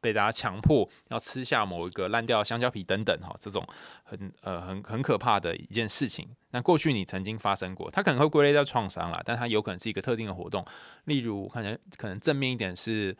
[0.00, 3.64] 被大家强迫要吃下某一个烂掉的香蕉皮等等，哈，这种
[4.02, 6.28] 很呃很很可怕的一件事情。
[6.50, 10.66] 那过去你曾经发生过，它可能会归类在创伤啦，但它有可能是一个特定的活动，
[11.04, 13.16] 例如看起来可能正面一点是，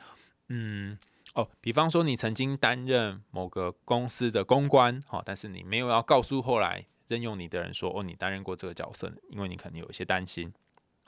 [0.48, 0.98] 嗯。
[1.34, 10.52] 哦，比方说你曾经担任某个公司的公关，好，但是你没有要告诉后来任用你的人说，哦，你担任过这个角色，因为你可能有一些担心。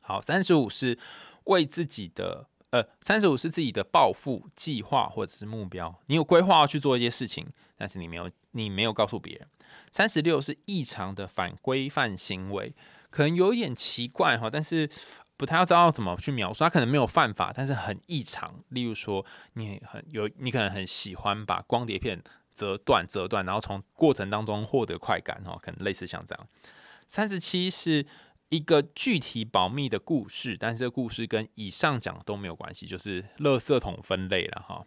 [0.02, 0.98] 好，三十五是
[1.44, 9.48] 为自己的，呃，三十五是自己的抱负计划或者是目标，你有规划要去做一些事情，但是你没有，你没有告诉别人。
[9.92, 12.74] 三十六是异常的反规范行为，
[13.10, 14.90] 可能有一点奇怪哈，但是。
[15.36, 18.62] 不太要知道怎么去描述，他可能没有犯法，但是很异常。
[18.70, 22.22] 例如说，你很有，你可能很喜欢把光碟片
[22.54, 26.48] 折断、折断，然后从过程当中获得快感，哦，可能类似像这样。
[27.06, 28.06] 三十七是
[28.48, 34.86] 一个具体保密的故事，但是这故事跟以上讲都没有关系，就是垃圾桶分类了哈。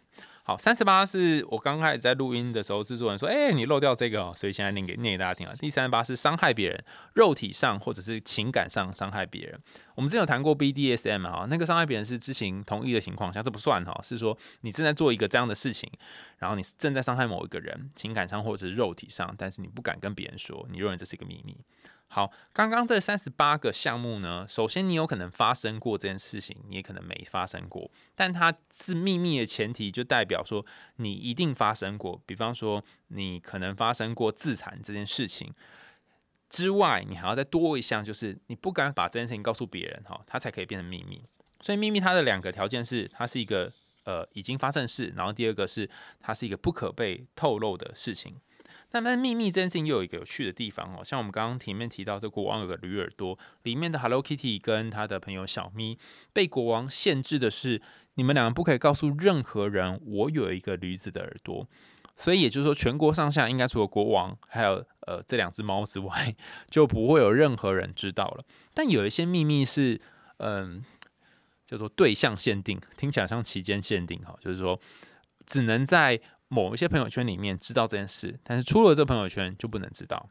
[0.50, 5.54] 好，三十八是我刚开始在录音的时候，制作人说：“哎，你漏掉这个哦。”所以现在念给念给大家听啊。
[5.60, 6.84] 第三十八是伤害别人，
[7.14, 9.60] 肉体上或者是情感上伤害别人。
[9.94, 15.88] 我们之前有谈过 BDSM 哈，那个伤害别人是知情同意的情况下，这不算哈，是说你正在做一个这样的事情，
[16.38, 21.56] 然后你正在伤害某一个人，情感上或者是肉体上，但是你不敢跟别人说，你认为这是一个秘密。
[22.12, 32.20] 好，刚刚这三十八个项目呢，首先你有可能发生过这件事情，你也可能没发生过，但它是秘密的前提，就代表说你一定发生过。
[32.26, 35.54] 比方说，你可能发生过自残这件事情
[36.48, 41.24] 之外，你还要再多一项，就是你不敢把这件事情告诉别人，哈，它才可以变成秘密。
[41.60, 48.34] 所以秘密它的两个条件是，它是一个呃已经发生事，然后第二个是它是一个不可被透露的事情。
[48.90, 55.98] 但但秘密这件事情又有一个有趣的地方哦，像我们刚刚前面提到，这国王有个驴耳朵，里面的 Hello Kitty 跟他的朋友小咪
[56.32, 57.80] 被国王限制的是，
[58.14, 61.68] 你们两个不可以告诉任何人我有一个驴子的耳朵，
[62.16, 66.34] 所以也就是说，全国上下应该除了国王还有呃这两只猫之外，
[66.70, 68.44] 就不会有任何人知道了。
[68.74, 70.00] 但有一些秘密是
[70.38, 70.84] 嗯
[71.66, 74.80] 叫做对象限定，听起来像期间限定哈，就是说
[75.46, 76.20] 只能在。
[76.52, 80.28] 某一些朋友圈里面知道这件事，但是出了这朋友圈就不能知道，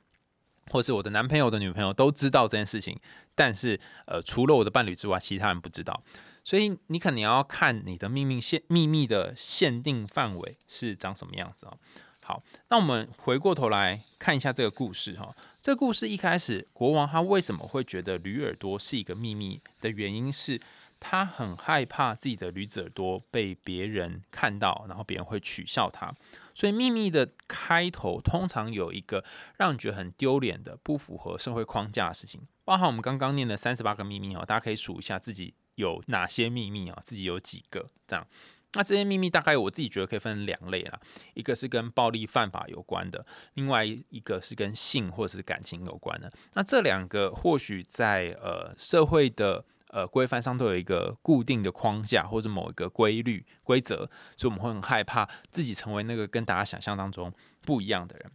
[0.69, 2.99] 或是我的男朋友的女朋友都知道这件事情，
[3.33, 6.03] 但是呃除了我的伴侣之外，其他人不知道，
[6.43, 11.77] 所以你可能要看你的秘密限秘密的限定范围是长什么样子啊。
[12.21, 15.33] 好，那我们回过头来看一下这个故事哈。
[15.61, 20.59] 这故事一开始，国王他为什么会觉得驴耳朵是一个秘密的原因是？
[20.99, 26.13] 他很害怕自己的驴子耳朵被别人看到，然后别人会取笑他。
[26.53, 29.23] 所以秘密的开头通常有一个
[29.57, 32.41] 让你觉得很丢脸的、不符合社会框架的事情。
[32.65, 38.27] 包含我们刚刚念的三十八个秘密哦，大家可以数一下自己有哪些秘密啊，自己有几个这样。
[38.73, 40.99] 那这些秘密大概我自己觉得可以分两类啦，
[41.33, 46.29] 一个是跟暴力犯法有关的，另外一个是跟性或者是感情有关的。
[46.53, 49.63] 那这两个或许在呃社会的。
[49.89, 58.31] 呃，规范上都有一个固定的框架或者某一个规律规则，所以我们会很害怕自己成为那个跟大家想象当中不一样的人。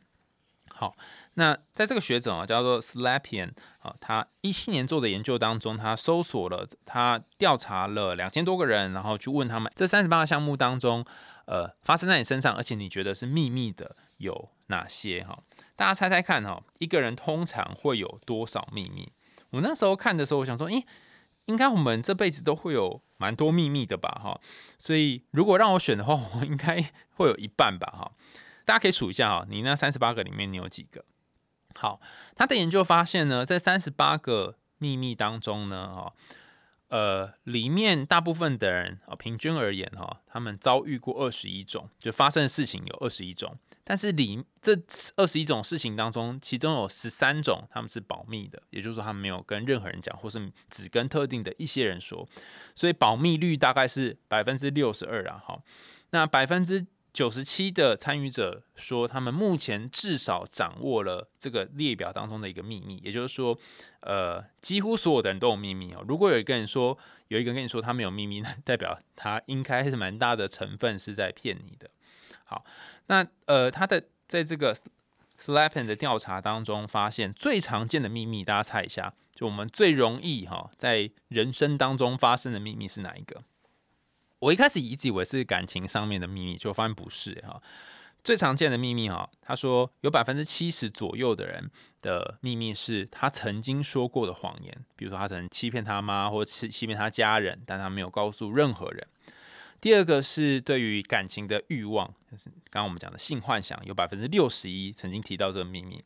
[0.77, 0.97] 好，
[1.35, 11.05] 那在这个学者啊，叫做 Slapian 啊，他一七年做的研究当中，他搜索了，他调查了两千多个人，然后去问他们这三十八个项目当中，
[11.47, 15.23] 呃，发生在你身上，而且你觉得是秘密的有哪些？
[15.23, 15.38] 哈，
[15.77, 19.12] 大家猜猜看哈，一个人通常会有多少秘密？
[19.51, 20.85] 我那时候看的时候，我想说，诶。
[21.46, 24.40] 应该我们这辈子都会有蛮多秘密的吧，哈，
[24.78, 28.12] 所以如果让我选的话， 我应该会有一半吧，哈。
[28.64, 31.04] 大家可以数一下哈，你那三十八个里面你有几个？
[31.76, 32.00] 好，
[32.35, 36.12] 他的研究发现呢，在三十八个秘密当中呢，哈，
[36.88, 43.59] 呃，里面大部分的人啊，平均而言哈，他们遭遇过二十一种，就发生的事情有二十一种。
[43.85, 44.73] 但是里这
[45.16, 52.27] 二十一种事情当中，其中有十三种他们是保密的，也就是说他们没有跟任何人讲，或是只跟特定的一些人说，
[52.75, 55.42] 所以保密率大概是百分之六十二啊。
[55.44, 55.62] 好，
[56.11, 63.57] 那百分之九十七的参与者说，他们目前至少掌握了这个列表当中的一个秘密，也就是说，
[64.01, 66.03] 呃，几乎所有的人都有秘密哦。
[66.09, 71.90] 如果有一个人说，有一个人跟你说他没有秘密，那代表他应该是蛮大的成分是在骗你的。
[72.44, 72.64] 好。
[73.07, 74.76] 那呃，他的在这个
[75.38, 83.42] Slapen 的调查当中发现最常见的秘密，大家猜一下，就我们最容易哈在人生当中发生的秘密是哪一个？
[84.38, 87.61] 我一开始一直以为是感情上面的秘密，就发现不是哈。
[88.22, 99.07] 最常见的秘密哈，他说有百分之七十左右的人的秘密是他曾经说过的谎言，比如说他曾欺骗他妈或欺欺骗他家人，但他没有告诉任何人。
[99.85, 106.03] 第二个是对于感情的欲望，就是刚刚我们讲的性幻想，有百分之六十一曾经提到这个秘密，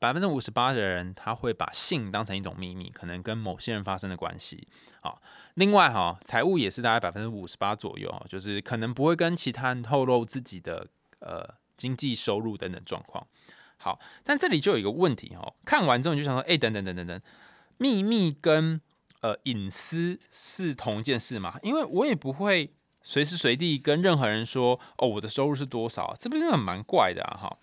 [0.00, 4.66] 百分之五十八的人他会把性当成一种秘密，可能跟某些人发生的关系。
[5.00, 5.22] 好，
[5.54, 10.88] 另外哈，财务也是大概百分之五十八左右，就是可能不会跟其他人透露自己的
[11.20, 13.24] 呃经济收入等等状况。
[13.76, 17.22] 好，但这里就有一个问题哈，看完之后你就想说，哎，等等等等等，
[17.78, 18.80] 秘密跟
[19.20, 21.60] 呃隐私是同一件事吗？
[21.62, 22.74] 因为我也不会。
[23.10, 26.14] 随时随地跟任何人说哦，我的收入是多少？
[26.20, 27.24] 这不是很蛮怪的！
[27.24, 27.58] 哈，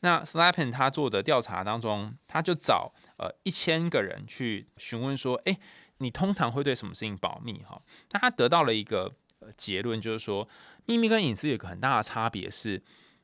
[0.00, 5.58] 那 Slapen 他做的调查当中，他就找呃一千个人去询问说，哎，
[5.98, 7.62] 你通常会对什么事情保密？
[7.68, 7.82] 哈，
[8.12, 9.12] 那他得到了一个
[9.54, 10.48] 结论，就是说
[10.86, 12.82] 秘密跟隐私有个很大的差别是，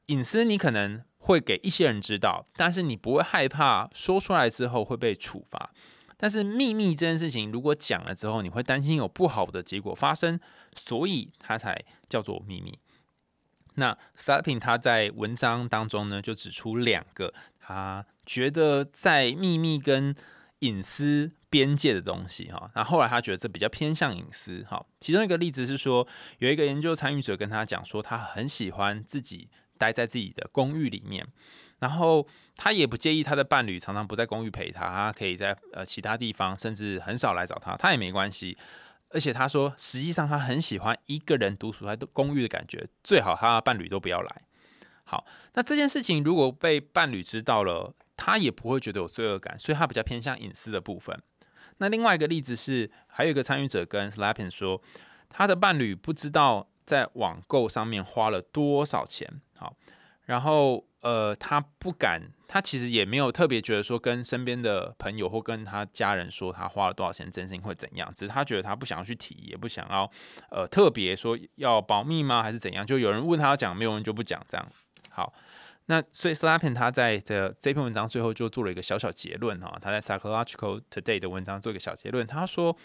[0.08, 5.72] 隐私你可能会给一些人知道，但是你不会害怕说出来之后会被处罚。
[6.22, 10.38] 但是秘密这件事情，如果讲了之后，你会担心有不好的结果发生，
[10.76, 12.78] 所以它才叫做秘密。
[13.74, 20.14] 那 Starting 他在文章当中呢，就指出两个他觉得在秘密跟
[20.60, 22.70] 隐私边界的东西哈。
[22.76, 24.86] 那后来他觉得这比较偏向隐私哈。
[25.00, 26.06] 其中一个例子是说，
[26.38, 31.26] 有一个研究参与者跟他讲说，他很喜欢自己待在自己的公寓里面。
[31.82, 32.24] 然后
[32.56, 38.56] 他也不介意他的伴侣常常不在公寓陪他，他可以在呃其他地方，甚至很少来找他，他也没关系。
[39.10, 44.42] 而且他说，实际上他很喜欢一个人独处在公寓的感觉，最好他的伴侣都不要来。
[45.02, 51.20] 好，那这件事情如果被伴侣知道了，他也不会觉得有罪恶感，所以他比较偏向隐私的部分。
[51.78, 54.80] 那另外一个例子是，还有一个参与者跟 Slapin 说，
[55.28, 59.28] 他的伴侣不知道在网购上面花了多少钱。
[59.58, 59.74] 好，
[60.26, 60.84] 然后。
[61.02, 68.08] 呃，他不敢，他其实也没有特别觉得说跟身边的朋友或跟他家人说他花了多少钱，真心会怎样？
[68.14, 70.08] 只是他觉得他不想要去提，也不想要
[70.48, 72.40] 呃特别说要保密吗？
[72.40, 72.86] 还是怎样？
[72.86, 74.64] 就有人问他要讲，没有人就不讲这样。
[75.10, 75.34] 好，
[75.86, 82.76] 那所以 Slapin 他在这这篇文章最后就做了一个小小结论哈，他在 Psychological Today 的文章做一个小结论，他说，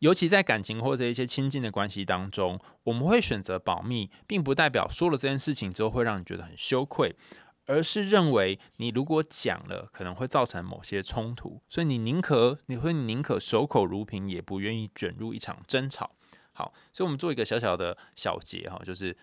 [0.00, 7.14] 尤其在感情或者一些亲近的关系当中，我们会选择保密，并不代表说了这件事情之后会让你觉得很羞愧。
[7.68, 16.12] 而是认为你如果讲了，可能会造成某些冲突，所以你宁可你会宁可守口如瓶，也不愿意卷入一场争吵。
[16.52, 19.16] 好，所以我们做一个小小的小结哈，就是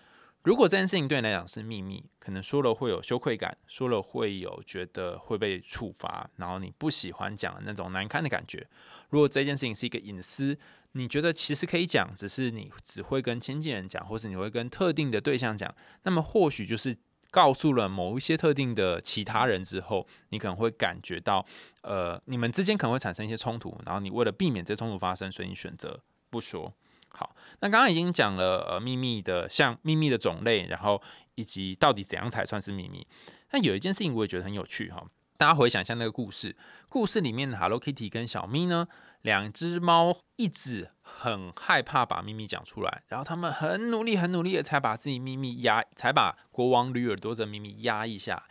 [0.43, 8.67] 如果这件事情对你来讲是秘密，可能说了会有羞愧感，说了会有觉得会被处罚，然后你不喜欢讲的那种难堪的感觉。
[9.09, 10.57] 如果这件事情是一个隐私，
[10.91, 16.95] 你觉得其实可以讲，只是你只会跟亲近人讲，或是你会跟特定的对象讲，那么或许就是。
[17.33, 21.43] 告诉了某一些特定的其他人之后，你可能会感觉到，
[21.81, 26.71] 呃，你们之间可能会产生一些冲突，然后你为了避免这冲突发生，所以你选择不说。
[27.13, 31.01] 好，那刚刚已经讲了呃秘密的像秘密的种类，然后
[31.35, 33.05] 以及到底怎样才算是秘密。
[33.51, 35.05] 那有一件事情我也觉得很有趣哈，
[35.37, 36.55] 大家回想一下那个故事，
[36.89, 38.87] 故事里面的 Hello Kitty 跟小咪呢？
[39.21, 48.43] 两只猫一直很害怕把秘密讲出来，然后他们很努力、很努力的才把自己秘密压，才把国王驴耳朵的秘密压一下。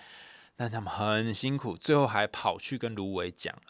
[0.56, 3.62] 但他们很辛苦，最后还跑去跟芦苇讲了。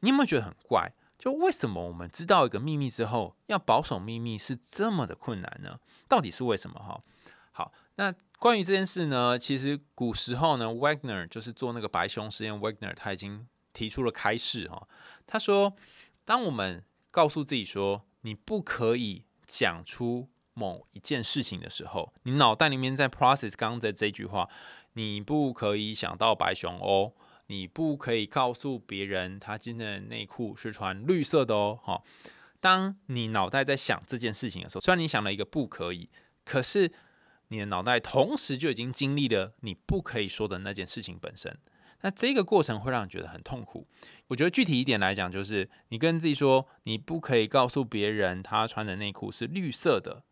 [0.00, 0.92] 你有没有觉得很怪？
[1.22, 5.78] 就为什么我们知道一个秘密之后，要保守秘密是这么的困难呢？
[6.08, 6.80] 到底是为什么？
[6.80, 7.00] 哈，
[7.52, 14.88] 好，那关于这件事呢，其实古时候呢，Wagner 就是做那个白熊实验，Wagner 他已经提出了开示哈，
[15.24, 15.74] 他说。
[16.24, 24.48] 当我们告诉自己说你不可以讲出某一件事情的时候，你脑袋里面在 process 刚刚的这句话，
[24.92, 27.12] 你不可以想到白熊哦，
[27.46, 31.78] 你不可以告诉别人他今天的内裤是穿绿色的哦。
[31.82, 32.02] 哈，
[32.60, 36.08] 当你脑袋在想这件事情的时候，虽然你想了一个不可以，
[36.44, 36.92] 可是
[37.48, 41.58] 你的脑袋同时就已经经历了你不可以说的那件事情本身。
[42.04, 43.86] 那这个过程会让你觉得很痛苦。
[44.26, 50.24] 我觉得具体一点来讲，就是你跟自己说，你不可以告诉别人他穿的内裤是绿色的。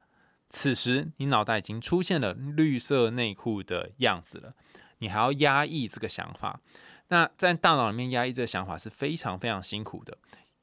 [0.48, 4.54] 此时你脑袋已经出现了绿色内裤的样子了，
[5.00, 6.60] 你还要压抑这个想法。
[7.08, 10.16] 那在大脑里面压抑这个想法是非常非常辛苦的。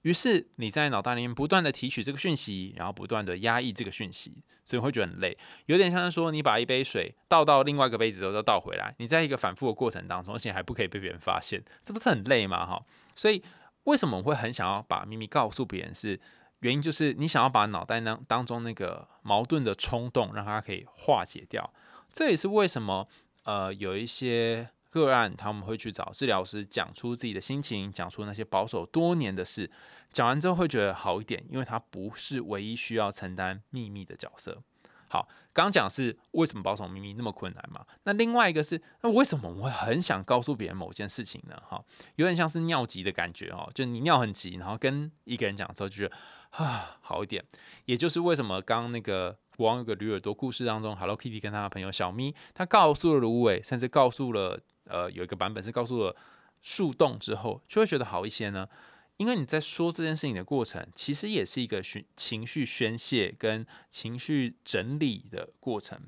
[0.04, 12.65] 于是你在脑袋里面不断的提取这个讯息，然后不断的压抑这个讯息，所以会觉得很累，有点像是说你把一杯水倒到另外一个杯子之后再倒回来，你在一个反复的过程当中，而且还不可以被别人发现，这不是很累吗？
[12.65, 12.82] 哈，
[13.15, 13.43] 所以
[13.84, 15.93] 为什么我们会很想要把秘密告诉别人？
[15.93, 16.17] 是
[16.60, 21.73] 原因就是你想要把脑袋当当中那个矛盾的冲动，让它可以化解掉。
[22.13, 23.10] 这也是为什么
[23.47, 24.69] 呃有一些。
[24.89, 29.69] 个案他们会去找治疗师讲出自己的心情，讲出那些保守多年的事，
[30.12, 34.63] 讲完之后会觉得好一点，因为他不是唯一需要承担秘密的角色。
[35.10, 37.85] 好，刚讲是为什么保守秘密那么困难嘛？
[38.04, 41.62] 那另外一个是，那为什么我们会很想告诉别人某件事情呢？
[41.67, 41.83] 哈，
[42.15, 46.15] 有点像是尿急的感觉哦，就你尿很急，然后跟一个人讲之后就觉得
[46.52, 47.43] 啊好一点。
[47.85, 54.62] 也就是为什么刚那个国王有个驴耳朵故事当中，Hello Kitty 跟他的朋友小咪，他告诉了芦苇，甚至告诉了。
[54.89, 56.15] 呃，有一个版本是告诉了
[56.62, 58.69] 树洞之后，就会觉得好一些呢。
[59.17, 65.99] 因为你在说这件事情的过程，其实也是一个宣情绪宣泄跟情绪整理的过程。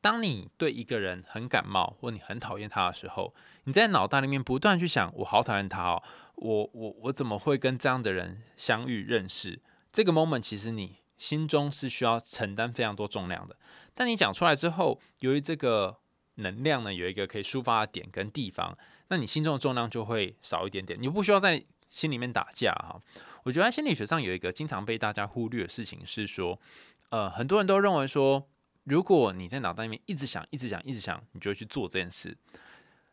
[0.00, 6.02] 当你对一个人很感冒，或你很讨厌他的时候，你在脑袋里面不断去想：我好讨厌他哦，
[6.36, 9.60] 我我我怎么会跟这样的人相遇认识？
[9.92, 13.56] 这个 moment 其实你心中是需要承担非常多重量的。
[13.94, 15.98] 但你讲出来之后，由于这个
[16.36, 20.96] 能量呢，有一个可以抒发的点跟地方，那你心中的重量就会少一点点。
[21.00, 23.00] 你不需要在心里面打架哈。
[23.42, 26.60] 我觉得在心理学上有一个经常被大家忽略的事情是说，
[27.08, 28.46] 呃，很多人都认为说，
[28.84, 32.36] 如果你在脑袋里面一直想、一直想、一直想，你就会去做这件事。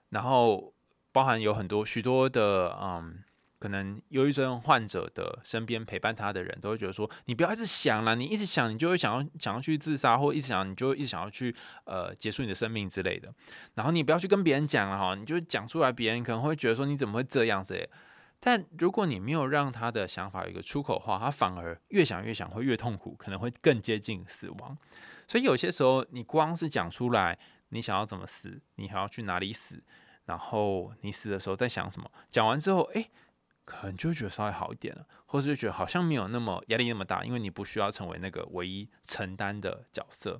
[0.09, 0.73] 然后
[1.11, 3.23] 包含有很多许多的，嗯，
[3.65, 11.55] 可能忧郁症患者的身边陪伴他的人都会觉得说，你不要一直想了，你一直想，你就会想要想要去自杀，或一直想，你就一直想要去
[11.85, 13.33] 呃结束你的生命之类的。
[13.73, 17.89] 然后你不要去跟别人讲了哈，你就讲出来，别人可能会觉得说你怎么会这样子？
[18.39, 24.77] 但如果你没有让他的想法有一个出口话，他反而越想越想，会越痛苦，可能会更接近死亡。
[25.27, 27.39] 所以有些时候，你光是讲出来，
[27.69, 29.81] 你想要怎么死，你还要去哪里死，
[30.25, 33.09] 然后你死的时候在想什么，讲完之后，诶，
[33.65, 40.39] 可能就会觉得稍微好一点了，或者就觉得好像没有那么压力那么大，因为你不需要成为那个唯一承担的角色。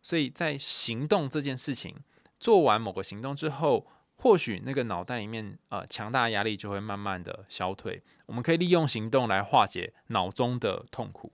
[0.00, 1.96] 所以在行动这件事情
[2.40, 3.86] 做完某个行动之后。
[4.20, 11.32] 或许那个脑袋里面呃强大的压力就会慢慢的消退，我们可以利用行动来化解脑中的痛苦。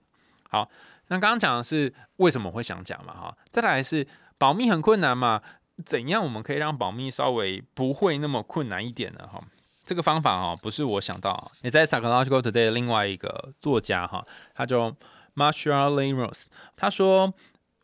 [0.51, 0.69] 好，
[1.07, 5.41] 那刚刚讲的是为什么会想讲嘛哈，再来是保密很困难嘛，
[5.83, 9.43] 怎样我们可以让保密稍微不会那么困难一点呢哈？
[9.85, 14.95] 这个方法哦不是我想到，也在 Psychological Today 另外一个作家哈，他叫
[15.35, 16.43] Marshall Lemos，
[16.75, 17.33] 他说。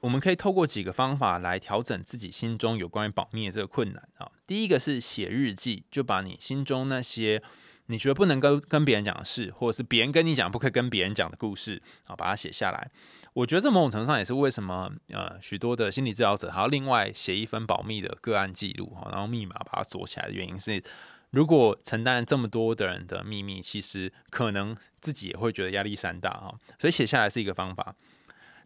[0.02, 4.32] 我们可以透过几个方法来调整自己心中有关于保密的这个困难啊。
[4.48, 7.40] 第一个是写日记，就把你心中那些
[7.86, 12.90] 你觉得不能跟跟别人讲的事，或者是别人跟你讲不可以跟别人讲的故事啊，把它写下来。
[13.34, 20.84] 我觉得这某种程度上也是为什么呃许多的心理治疗者还要另外写一份保密的个案记录哈，然后密码把它锁起来的原因是，
[21.32, 27.96] 如果承担了这么多的人的秘密，其实可能自己也会觉得压力山大哈，所以写下来是一个方法。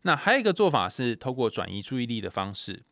[0.02, 2.84] 那还有一个做法是透过转移注意力的方式，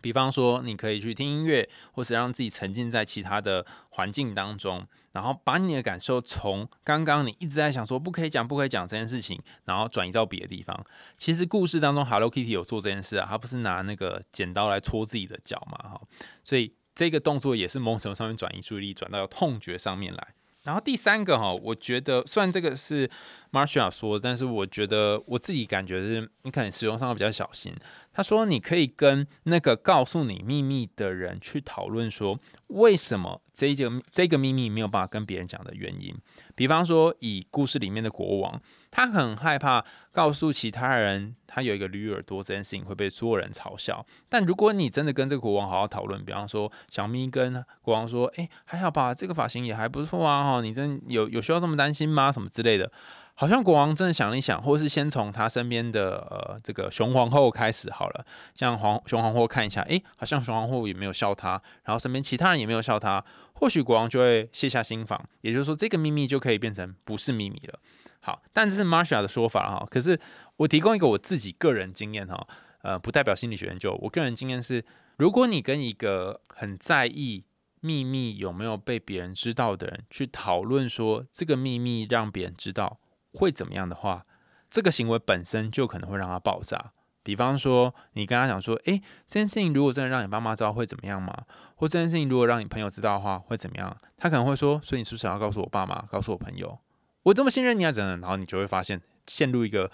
[0.00, 10.84] 比方说你可以去听音乐，或是让自己沉浸在其他的环境当中，然后把你的感受从刚刚你一直在想说不可以讲、不可以讲这件事情，然后转移到别的地方。
[11.16, 16.00] 其实故事当中，Hello Kitty 有做这件事啊，他不是拿那个剪刀来戳自己的脚嘛，哈，
[16.42, 20.28] 所以这个动作也是某种程度上面转移注意力，转到痛觉上面来。
[20.64, 23.10] 然后第三个哈，我觉得虽然这个是
[23.52, 27.74] Marsha 说，但是我觉得我自己感觉是，你可能使用上比较小心。
[28.14, 36.14] 他说，你可以跟那个告诉你秘密的人去讨论说，为什么这个这个秘密没有办法跟别人讲的原因。
[36.54, 38.58] 比方说，以故事里面的国王，
[38.96, 44.06] 他很害怕告诉其他人他有一个驴耳朵这件事情会被所有人嘲笑。
[44.28, 52.30] 但如果你真的跟这个国王好好讨论，比方说小咪跟国王说：“哎，还好吧，这个发型也还不错啊，哈，你真有有需要这么担心吗？
[52.30, 52.92] 什么之类的。”
[53.36, 58.24] 好像国王真的想一想，或是先从他身边的呃这个熊皇后开始好了，
[58.54, 63.24] 像皇熊皇后看一下，诶，好像熊皇后也没有笑他，然后身边其他人也没有笑他，
[63.54, 67.80] 或许国王就会卸下心防，也就是说这个秘密就可以变成不是秘密了。
[68.24, 70.18] 好，但这是 Marsha 的说法哈，可是
[70.56, 72.46] 我提供一个我自己个人经验哈，
[72.82, 74.84] 呃，不代表心理学研究，我个人经验是，
[75.18, 77.44] 如果你跟一个很在意
[77.80, 82.98] 秘密有没有被别人知道的人去讨论说这个秘密让别人知道。
[83.36, 84.24] 会怎么样的话，
[84.70, 86.92] 这个行为本身就可能会让他爆炸。
[87.24, 91.36] 比方说，你跟他讲说：“诶，这件事情如果真的让你爸妈知道会怎么样吗？
[91.74, 96.78] 或这件事情如果让你朋友知道的话会怎么样？”他可能会说：“所以你是不是想要告诉我爸妈，告诉我朋友，
[97.24, 99.90] 我这么信任你啊？”等等，然后你就会发现陷入一个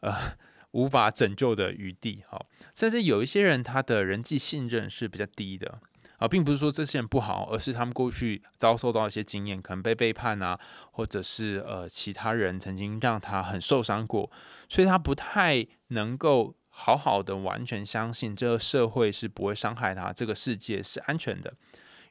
[0.00, 0.14] 呃
[0.72, 2.22] 无法拯救的余地。
[2.28, 5.80] 好，甚至有一些人他的人际信任是比较低的。
[6.18, 10.58] 啊，并不是说这些人不好，而是他们过去遭受到一些经验，可能被背叛啊，
[10.92, 14.30] 或者是呃其他人曾经让他很受伤过，
[14.68, 21.52] 所以他不太能够好好的完全相信这个社会是不会伤害他，这个世界是安全的。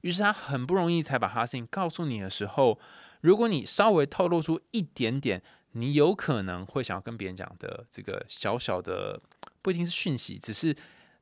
[0.01, 2.77] 于是他很不容易才把他信告诉你的时候，
[3.23, 9.19] 如果你稍微透露出一点点，你有可能会想要跟别人讲的这个小小的，
[9.61, 10.73] 不一定是讯息，只是。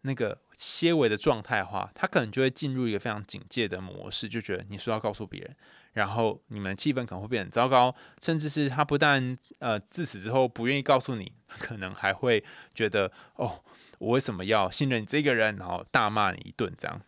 [0.03, 5.55] 那个些微的状态的话，他可能就会进入一个非常警戒的模式，就觉得你说要告诉别人，
[5.93, 12.43] 然后你们气氛可能会变很糟糕，甚至是他不但呃自此之后不愿意告诉你，可能还会
[12.73, 13.63] 觉得哦，
[13.99, 16.99] 我为什么要信任你这个人，然后大骂你一顿这样。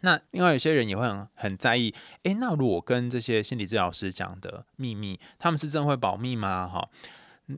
[0.00, 6.66] 那另外有些人也会很很在意，诶，那如果跟这些心理治疗师讲的秘密，他们是真会保密吗？
[6.66, 6.88] 哈，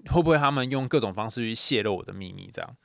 [0.09, 2.77] 会不会他们用各种方式去泄露我的秘密这样？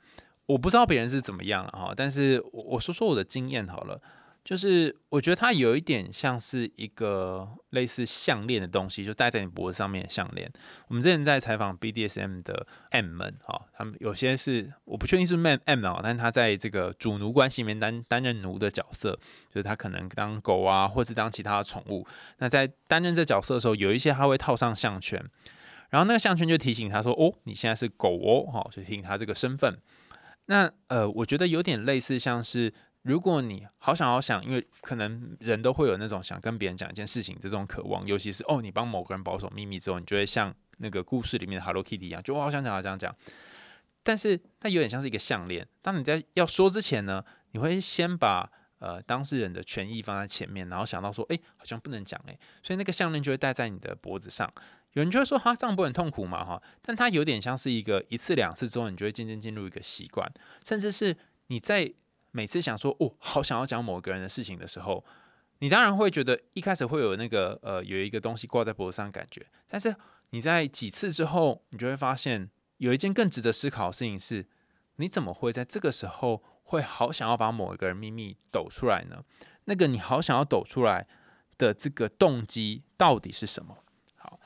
[0.46, 3.98] 我不知道别人是怎么样了哈，但是我我说说我的经验好了。
[4.46, 10.48] 就是我觉得它有一点像是一个类似项链的东西，就戴在你脖子上面的项链。
[10.86, 19.18] 我们之前在采访 BDSM 的 M 们，哈，他们有些是我不确定是 Man M 啊，但是他在这个主奴关系里面担担任奴的角色，
[19.50, 22.06] 就是他可能当狗啊，或是当其他的宠物。
[22.38, 25.20] 那在担任这角色的时候，有一些他会套上项圈，
[25.90, 29.76] 然后那个项圈就提醒他说：“哦，你现在是狗哦，哈，就提醒他这个身份。”
[30.48, 32.72] 那呃，我觉得有点类似像是。
[33.06, 43.14] 如果你好想好想，因为可能人都会有那种想跟别人讲一件事情这种渴望，尤其是哦，你帮某个人保守秘密之后，你就会像那个故事里面的 Hello Kitty 一样，就我好想讲，好想讲。
[44.02, 48.50] 但是它有点像是一个项链，当你在要说之前呢，你会先把
[48.80, 54.52] 呃当事人的权益放在前面，然后想到说，哎，好像不能讲哎，所以那个项链就会戴在你的脖子上。
[54.94, 56.60] 有人就会说，哈，这样不很痛苦嘛，哈？
[56.82, 60.28] 但它有点像是一个一次两次之后，你就会渐渐进入一个习惯，
[60.64, 61.94] 甚至是你在。
[62.36, 65.02] 每次想说哦，好想要讲某个人的事情的时候，
[65.60, 69.96] 你当然会觉得一开始会有那个呃有一个东西挂在脖子上的感觉，但是
[70.30, 74.46] 你在几次之后，你就会发现有一件更值得思考的事情是，
[74.96, 79.24] 你怎么会在这个时候会好想要把某一个人秘密抖出来呢？
[79.64, 81.06] 那个你好想要抖出来
[81.56, 83.78] 的这个动机到底是什么？
[84.16, 84.38] 好，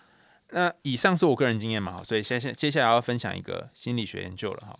[0.51, 4.79] 那以上是我个人经验嘛，好，所以现现接下来要分享一个心理学研究了哈，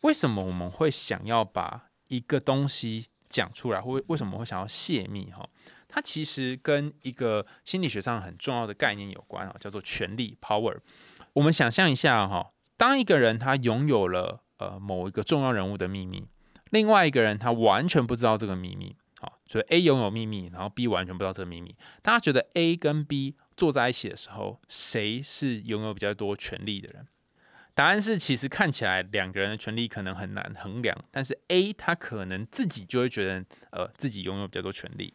[0.00, 5.30] 为什么我们会想要把一个东西讲出来，或为什么会想要泄密？
[5.30, 5.48] 哈，
[5.88, 10.78] 它其实跟一个心理学上很重要的概念有关啊，叫做权力 （power）。
[11.34, 16.26] 我们想象一下哈，当一个人他拥有了呃某一个重要人物的秘密，
[16.70, 21.74] 另外一个人他完全不知道这个秘密，好，所以 A 拥有秘密，然后 B 完全不知道这个秘密。
[22.02, 27.06] 大家觉得 A 跟 B 坐在一起的时候，谁是拥有比较多权力的人？
[27.76, 35.12] 答案是，其实看起来两个人的权利可能很难衡量，但是 A 他可能自己就会觉得，呃，自己拥有比较多权利。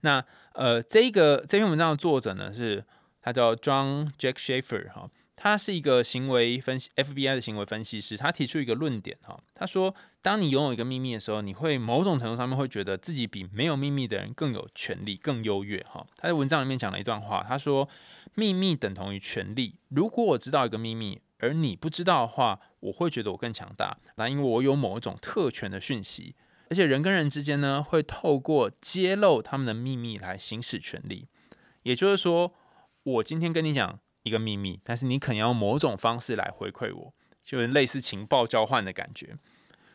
[0.00, 0.24] 那
[0.54, 2.84] 呃，这个这篇文章的作者呢，是
[3.22, 16.04] 他叫 John Jack Schaefer 哈，他是一个行为分析 FBI 的行为分析师，他提出一个论点哈，他说，当你拥有一个秘密的时候，你会某种程度上面会觉得自己比没有秘密的人更有权利、更优越哈。
[16.16, 17.88] 他在文章里面讲了一段话，他说，
[18.34, 19.76] 秘密等同于权利。
[19.90, 23.98] 如果我知道一个秘密，而你不知道的话，我会觉得我更强大。
[24.16, 26.34] 那因为我有某一种特权的讯息，
[26.70, 31.28] 而且人跟人之间呢，会透过揭露他们的秘密来行使权利。
[31.82, 32.52] 也就是说，
[33.02, 39.36] 我今天跟你讲一个秘密，但是你肯定要用某种方式来回馈我，就是类似情报交换的感觉。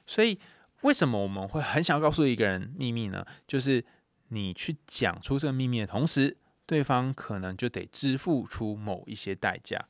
[0.05, 0.39] 所以，
[0.81, 3.25] 为什么我们会很想要告诉一个人秘密呢？
[3.47, 3.83] 就是
[4.29, 9.85] 你去讲出这个秘密的同时，对方可能就得支付出某一些代价。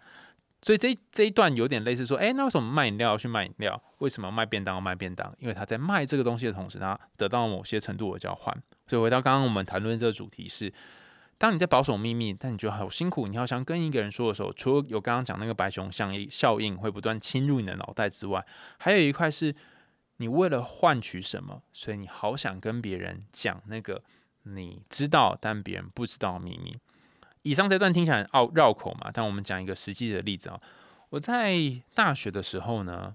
[0.62, 3.82] 所以这这一段有点类似说，哎，那为什么卖饮料要去卖饮料？
[3.97, 5.36] 为什么卖便当要卖便当？
[5.39, 8.55] 因为他在卖这个东西的同时，他得到某些程度的交换。
[8.88, 10.72] 所以回到刚刚我们谈论这个主题是，
[11.39, 18.45] 当你在保守秘密，但你觉得好辛苦，你要想跟一个人说的时候，除了有刚刚讲那个白熊效应效应会不断侵入你的脑袋之外，
[18.78, 19.55] 还有一块是
[20.18, 24.03] 你为了换取什么，所以你好想跟别人讲那个
[24.43, 26.78] 你知道但别人不知道的秘密。
[27.43, 30.61] 以上这段听起来绕绕口嘛，但我们讲一个实际的例子啊。
[31.09, 31.57] 我在
[31.93, 33.13] 大学的时候呢，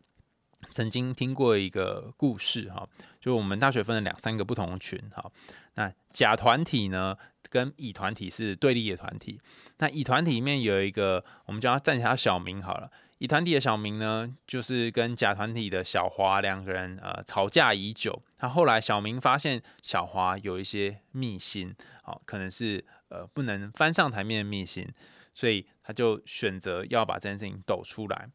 [0.70, 2.86] 曾经听过一个故事哈，
[3.18, 5.30] 就我们大学分了两三个不同的群哈。
[5.76, 7.16] 那甲团体呢，
[7.48, 9.40] 跟乙团体是对立的团体。
[9.78, 12.90] 那乙团体里面有一个，我们叫他站起他小明好了。
[13.18, 18.22] 乙团体的小明呢，就是跟甲团体的小华两个人呃吵架已久。
[18.36, 22.84] 他后来小明发现小华有一些秘辛，好，可能是。
[23.08, 24.88] 呃，不能翻上台面的秘辛，
[25.34, 28.28] 所以他就选择要把这件事情抖出来。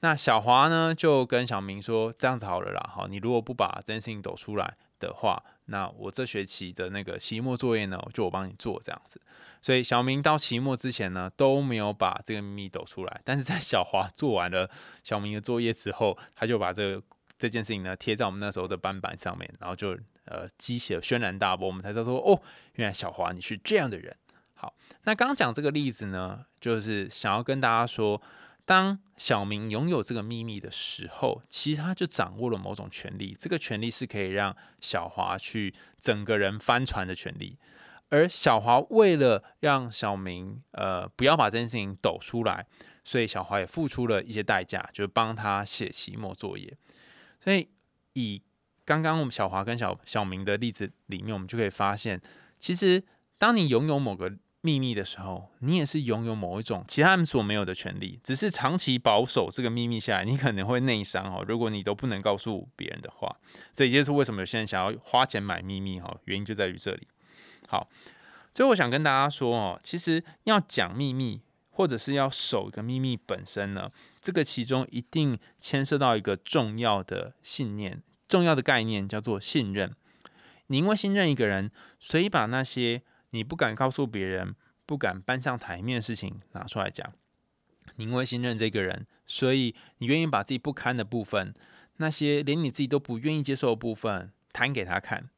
[0.00, 9.20] 那小华呢，就跟小明说：“这样子好了啦，好，你如果不把这件事情抖出来的话，那我这学期的那个期末作业呢，就我帮你做这样子。”
[9.62, 13.20] 所以小明到期末之前呢，都没有把这个秘密抖出来。
[13.24, 14.68] 但是在小华做完了
[15.04, 17.02] 小明的作业之后，他就把这个
[17.48, 19.98] 这件事情呢贴在我们那时候的班板上面，然后就。
[20.24, 22.40] 呃，激起了轩然大波，我们才知道说，哦，
[22.74, 24.16] 原来小华你是这样的人。
[24.54, 24.72] 好，
[25.02, 28.22] 那刚刚讲这个例子呢，就是想要跟大家说，
[28.64, 37.58] 当小明拥有这个秘密的时候，其实他就掌握了某种权利，这个权利是可以让小华去整个人翻船的权利。
[38.08, 42.64] 而小华为了让小明呃不要把这件事情抖出来，
[43.02, 46.72] 所以小华也付出了一些代价，就是帮他写期末作业。
[47.42, 47.68] 所以
[48.12, 48.42] 以
[48.84, 52.20] 刚刚我们小华跟小小明的例子里面，我们就可以发现，
[52.58, 53.02] 其实
[53.38, 61.44] 当你拥有某个秘密的时候，你也是拥有某一种其他人所没有的权利，只是长期保守这个秘密下来，你可能会内伤哦。
[61.48, 63.36] 如果你都不能告诉别人的话，
[63.72, 67.08] 所以这就是为什么有些人想要花钱买秘密哈，原因就在于这里。
[67.66, 67.88] 好，
[68.54, 71.40] 所以我想跟大家说哦，其实要讲秘密
[71.72, 79.96] 或者是要守一个秘密本身呢，这个其中一定牵涉到一个重要的信念、重要的概念，叫做信任。
[80.68, 84.54] 你因为信任一个人，所以把那些你不敢告诉别人、
[84.86, 87.12] 不敢搬上台面的事情拿出来讲。
[87.96, 91.54] 你因为信任这个人，所以你愿意把自己不堪的部分，
[91.96, 95.28] 那些连你自己都不愿意接受的部分，摊给他看。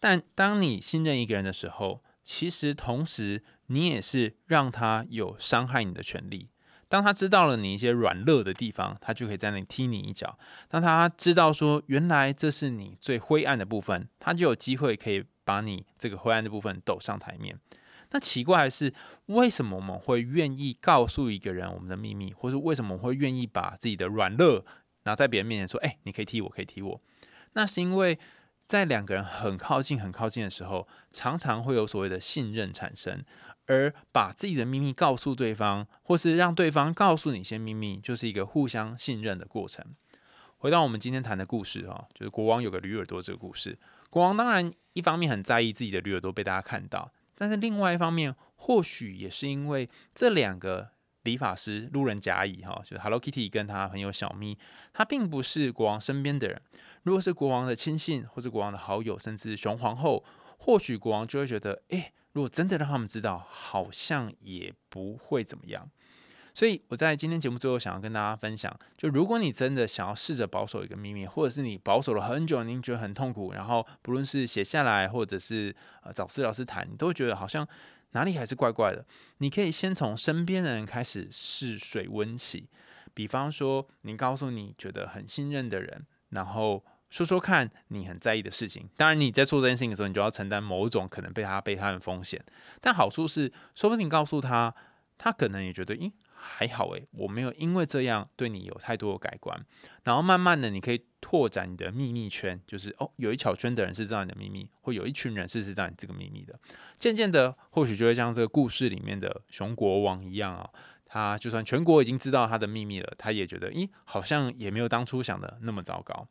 [0.00, 6.48] 但当你信任一个人的时候，其实同时你也是让他有伤害你的权利。
[6.88, 10.38] 当他知道了你一些软弱的地方，他就可以在那里踢你一脚。
[10.68, 17.58] 当他知道说原来这是你最灰暗的部分，他就有机会可以把你这个灰暗的部分抖上台面。
[18.10, 18.94] 那奇怪的是，
[19.26, 24.64] 为什么我们会愿意告诉一个人我们的秘密，或是为什么我会愿意把自己的软弱
[25.02, 27.00] 拿在别人面前说：“哎，你可以踢我，可以踢我。”
[27.54, 28.18] 那是因为
[28.66, 33.24] 在两个人很靠近、很靠近的时候，常常会有所谓的信任产生。
[33.66, 39.82] 而把自己的秘密告诉对方，或是让对方告诉你一些秘密，就是一个互相信任的过程。
[40.58, 43.78] 回到我们今天谈的故事哈，就是国王有个驴耳朵这个故事。
[44.10, 50.90] 国王当然一方面很在意自己的驴耳朵被大家看到，但是另外一方面，或许也是因为这两个
[51.24, 54.56] 理发师路人甲乙哈，就是 Hello Kitty 跟他朋友小咪，
[54.92, 56.62] 他并不是国王身边的人。
[57.02, 60.24] 如果是国王的亲信，或是国王的好友，甚至熊皇后，
[60.58, 62.12] 或许国王就会觉得，哎。
[62.34, 65.88] 如果真的让他们知道，好像也不会怎么样。
[66.52, 75.72] 所以我在今天节目最后想要跟大家分享，就如果你真的想要试着保守一个秘密，或者是你保守了很久，您觉得很痛苦，然后不论是写下来，或者是
[76.02, 77.64] 呃找治疗师谈，你都会觉得好像
[78.14, 79.06] 哪里还是怪怪的。
[79.38, 82.68] 你可以先从身边的人开始试水温起，
[83.14, 86.84] 比方说，你告诉你觉得很信任的人，然后。
[87.10, 92.44] 说说看你很在意的事情，当然你在做这件事情的时候，你就要承担某种可能被他被他的风险。
[92.80, 94.74] 但好处是，说不定告诉他，
[95.16, 99.64] 他可能也觉得，咦，还好诶，我没有因为这样对你有太多的改观。
[100.02, 106.54] 然后慢慢的，你可以拓展你的秘密圈，就是哦，有一小圈的人是知道你的秘密，或有一群人是知道你这个秘密的。
[106.98, 110.68] 渐渐的，或许就会像这个故事里面的熊国王一样啊，
[111.06, 116.28] 他就算全国已经知道他的秘密了，他也觉得，咦，好像也没有当初想的那么糟糕。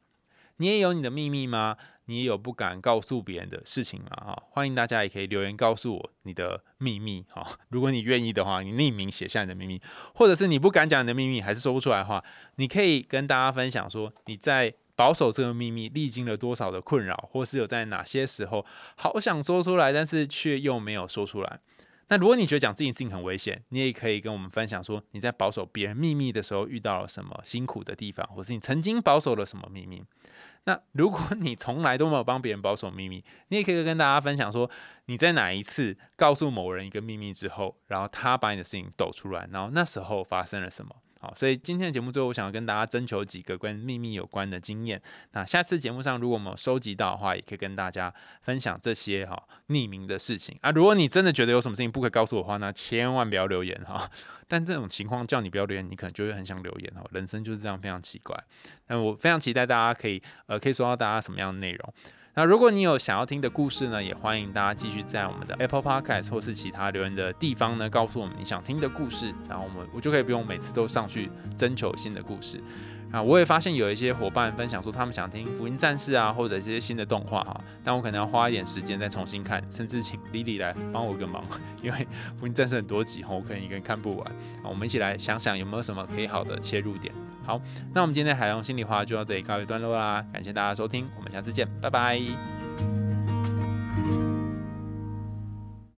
[0.57, 1.75] 你也有你的秘密吗？
[2.05, 4.09] 你也有不敢告诉别人的事情吗？
[4.09, 7.25] 哈，欢迎大家也可以留言告诉我你的秘密。
[7.29, 9.81] 哈，如果你愿意的话，你匿名写下你的秘密，
[10.13, 12.23] 或者是你不敢讲你的秘密，还是说不出来的话，
[12.57, 18.65] 你可以跟大家分享说你在保守这个秘密历经了多少的困扰，或是有在哪些时候
[18.95, 21.59] 好想说出来，但是却又没有说出来。
[22.09, 30.03] 那如果你觉得讲这件事情很危险，你也可以跟我们分享说你在保守别人秘密的时候遇到了什么辛苦的地方，或是你曾经保守了什么秘密。
[30.65, 34.69] 那如果你从来都没有帮别人保守秘密，你也可以跟大家分享说
[35.05, 40.93] 你在哪一次告诉某人一个秘密之后，然后他把你的事情抖出来，然后那时候发生了什么。
[41.23, 45.01] 好，所以今天的节目最后，我想要跟大家征求几个跟秘密有关的经验。
[45.31, 50.69] 那下次节目上，如果我们收集到的话，也可以跟大家分享这些哈匿名的事情啊。
[50.71, 54.11] 如果你真的觉得有什么事情不可以告诉我的话，那千万不要留言哈。
[54.49, 57.01] 但这种情况叫你不要留言，你可能就会很想留言哈。
[57.13, 58.37] 人生就是这样，非常奇怪。
[58.87, 61.93] 那我非常期待大家可以呃，可以收到大家什么样的内容。
[62.35, 72.59] 那如果你有想要听的故事呢，也欢迎大家继续在我们的 Apple Podcast 或是其他留言的地方呢，告诉我们你想听的故事，然后我们我就可以不用每次都上去征求新的故事。
[73.13, 81.43] 啊，我也发现有一些伙伴分享说他们想听福音战士啊，或者这些新的动画哈，但我可能要花一点时间再重新看，甚至请 Lily 来帮我个忙，
[81.83, 82.07] 因为
[82.39, 84.27] 福音战士很多集哈，我可能一个人看不完。
[84.63, 87.13] 啊，我们一起来想想有没有什么可以好的切入点。
[87.45, 87.61] 好，
[87.93, 92.19] 那我们今天海洋心里话就到这里告一段落啦，感谢大家收听，我们下次见，拜拜。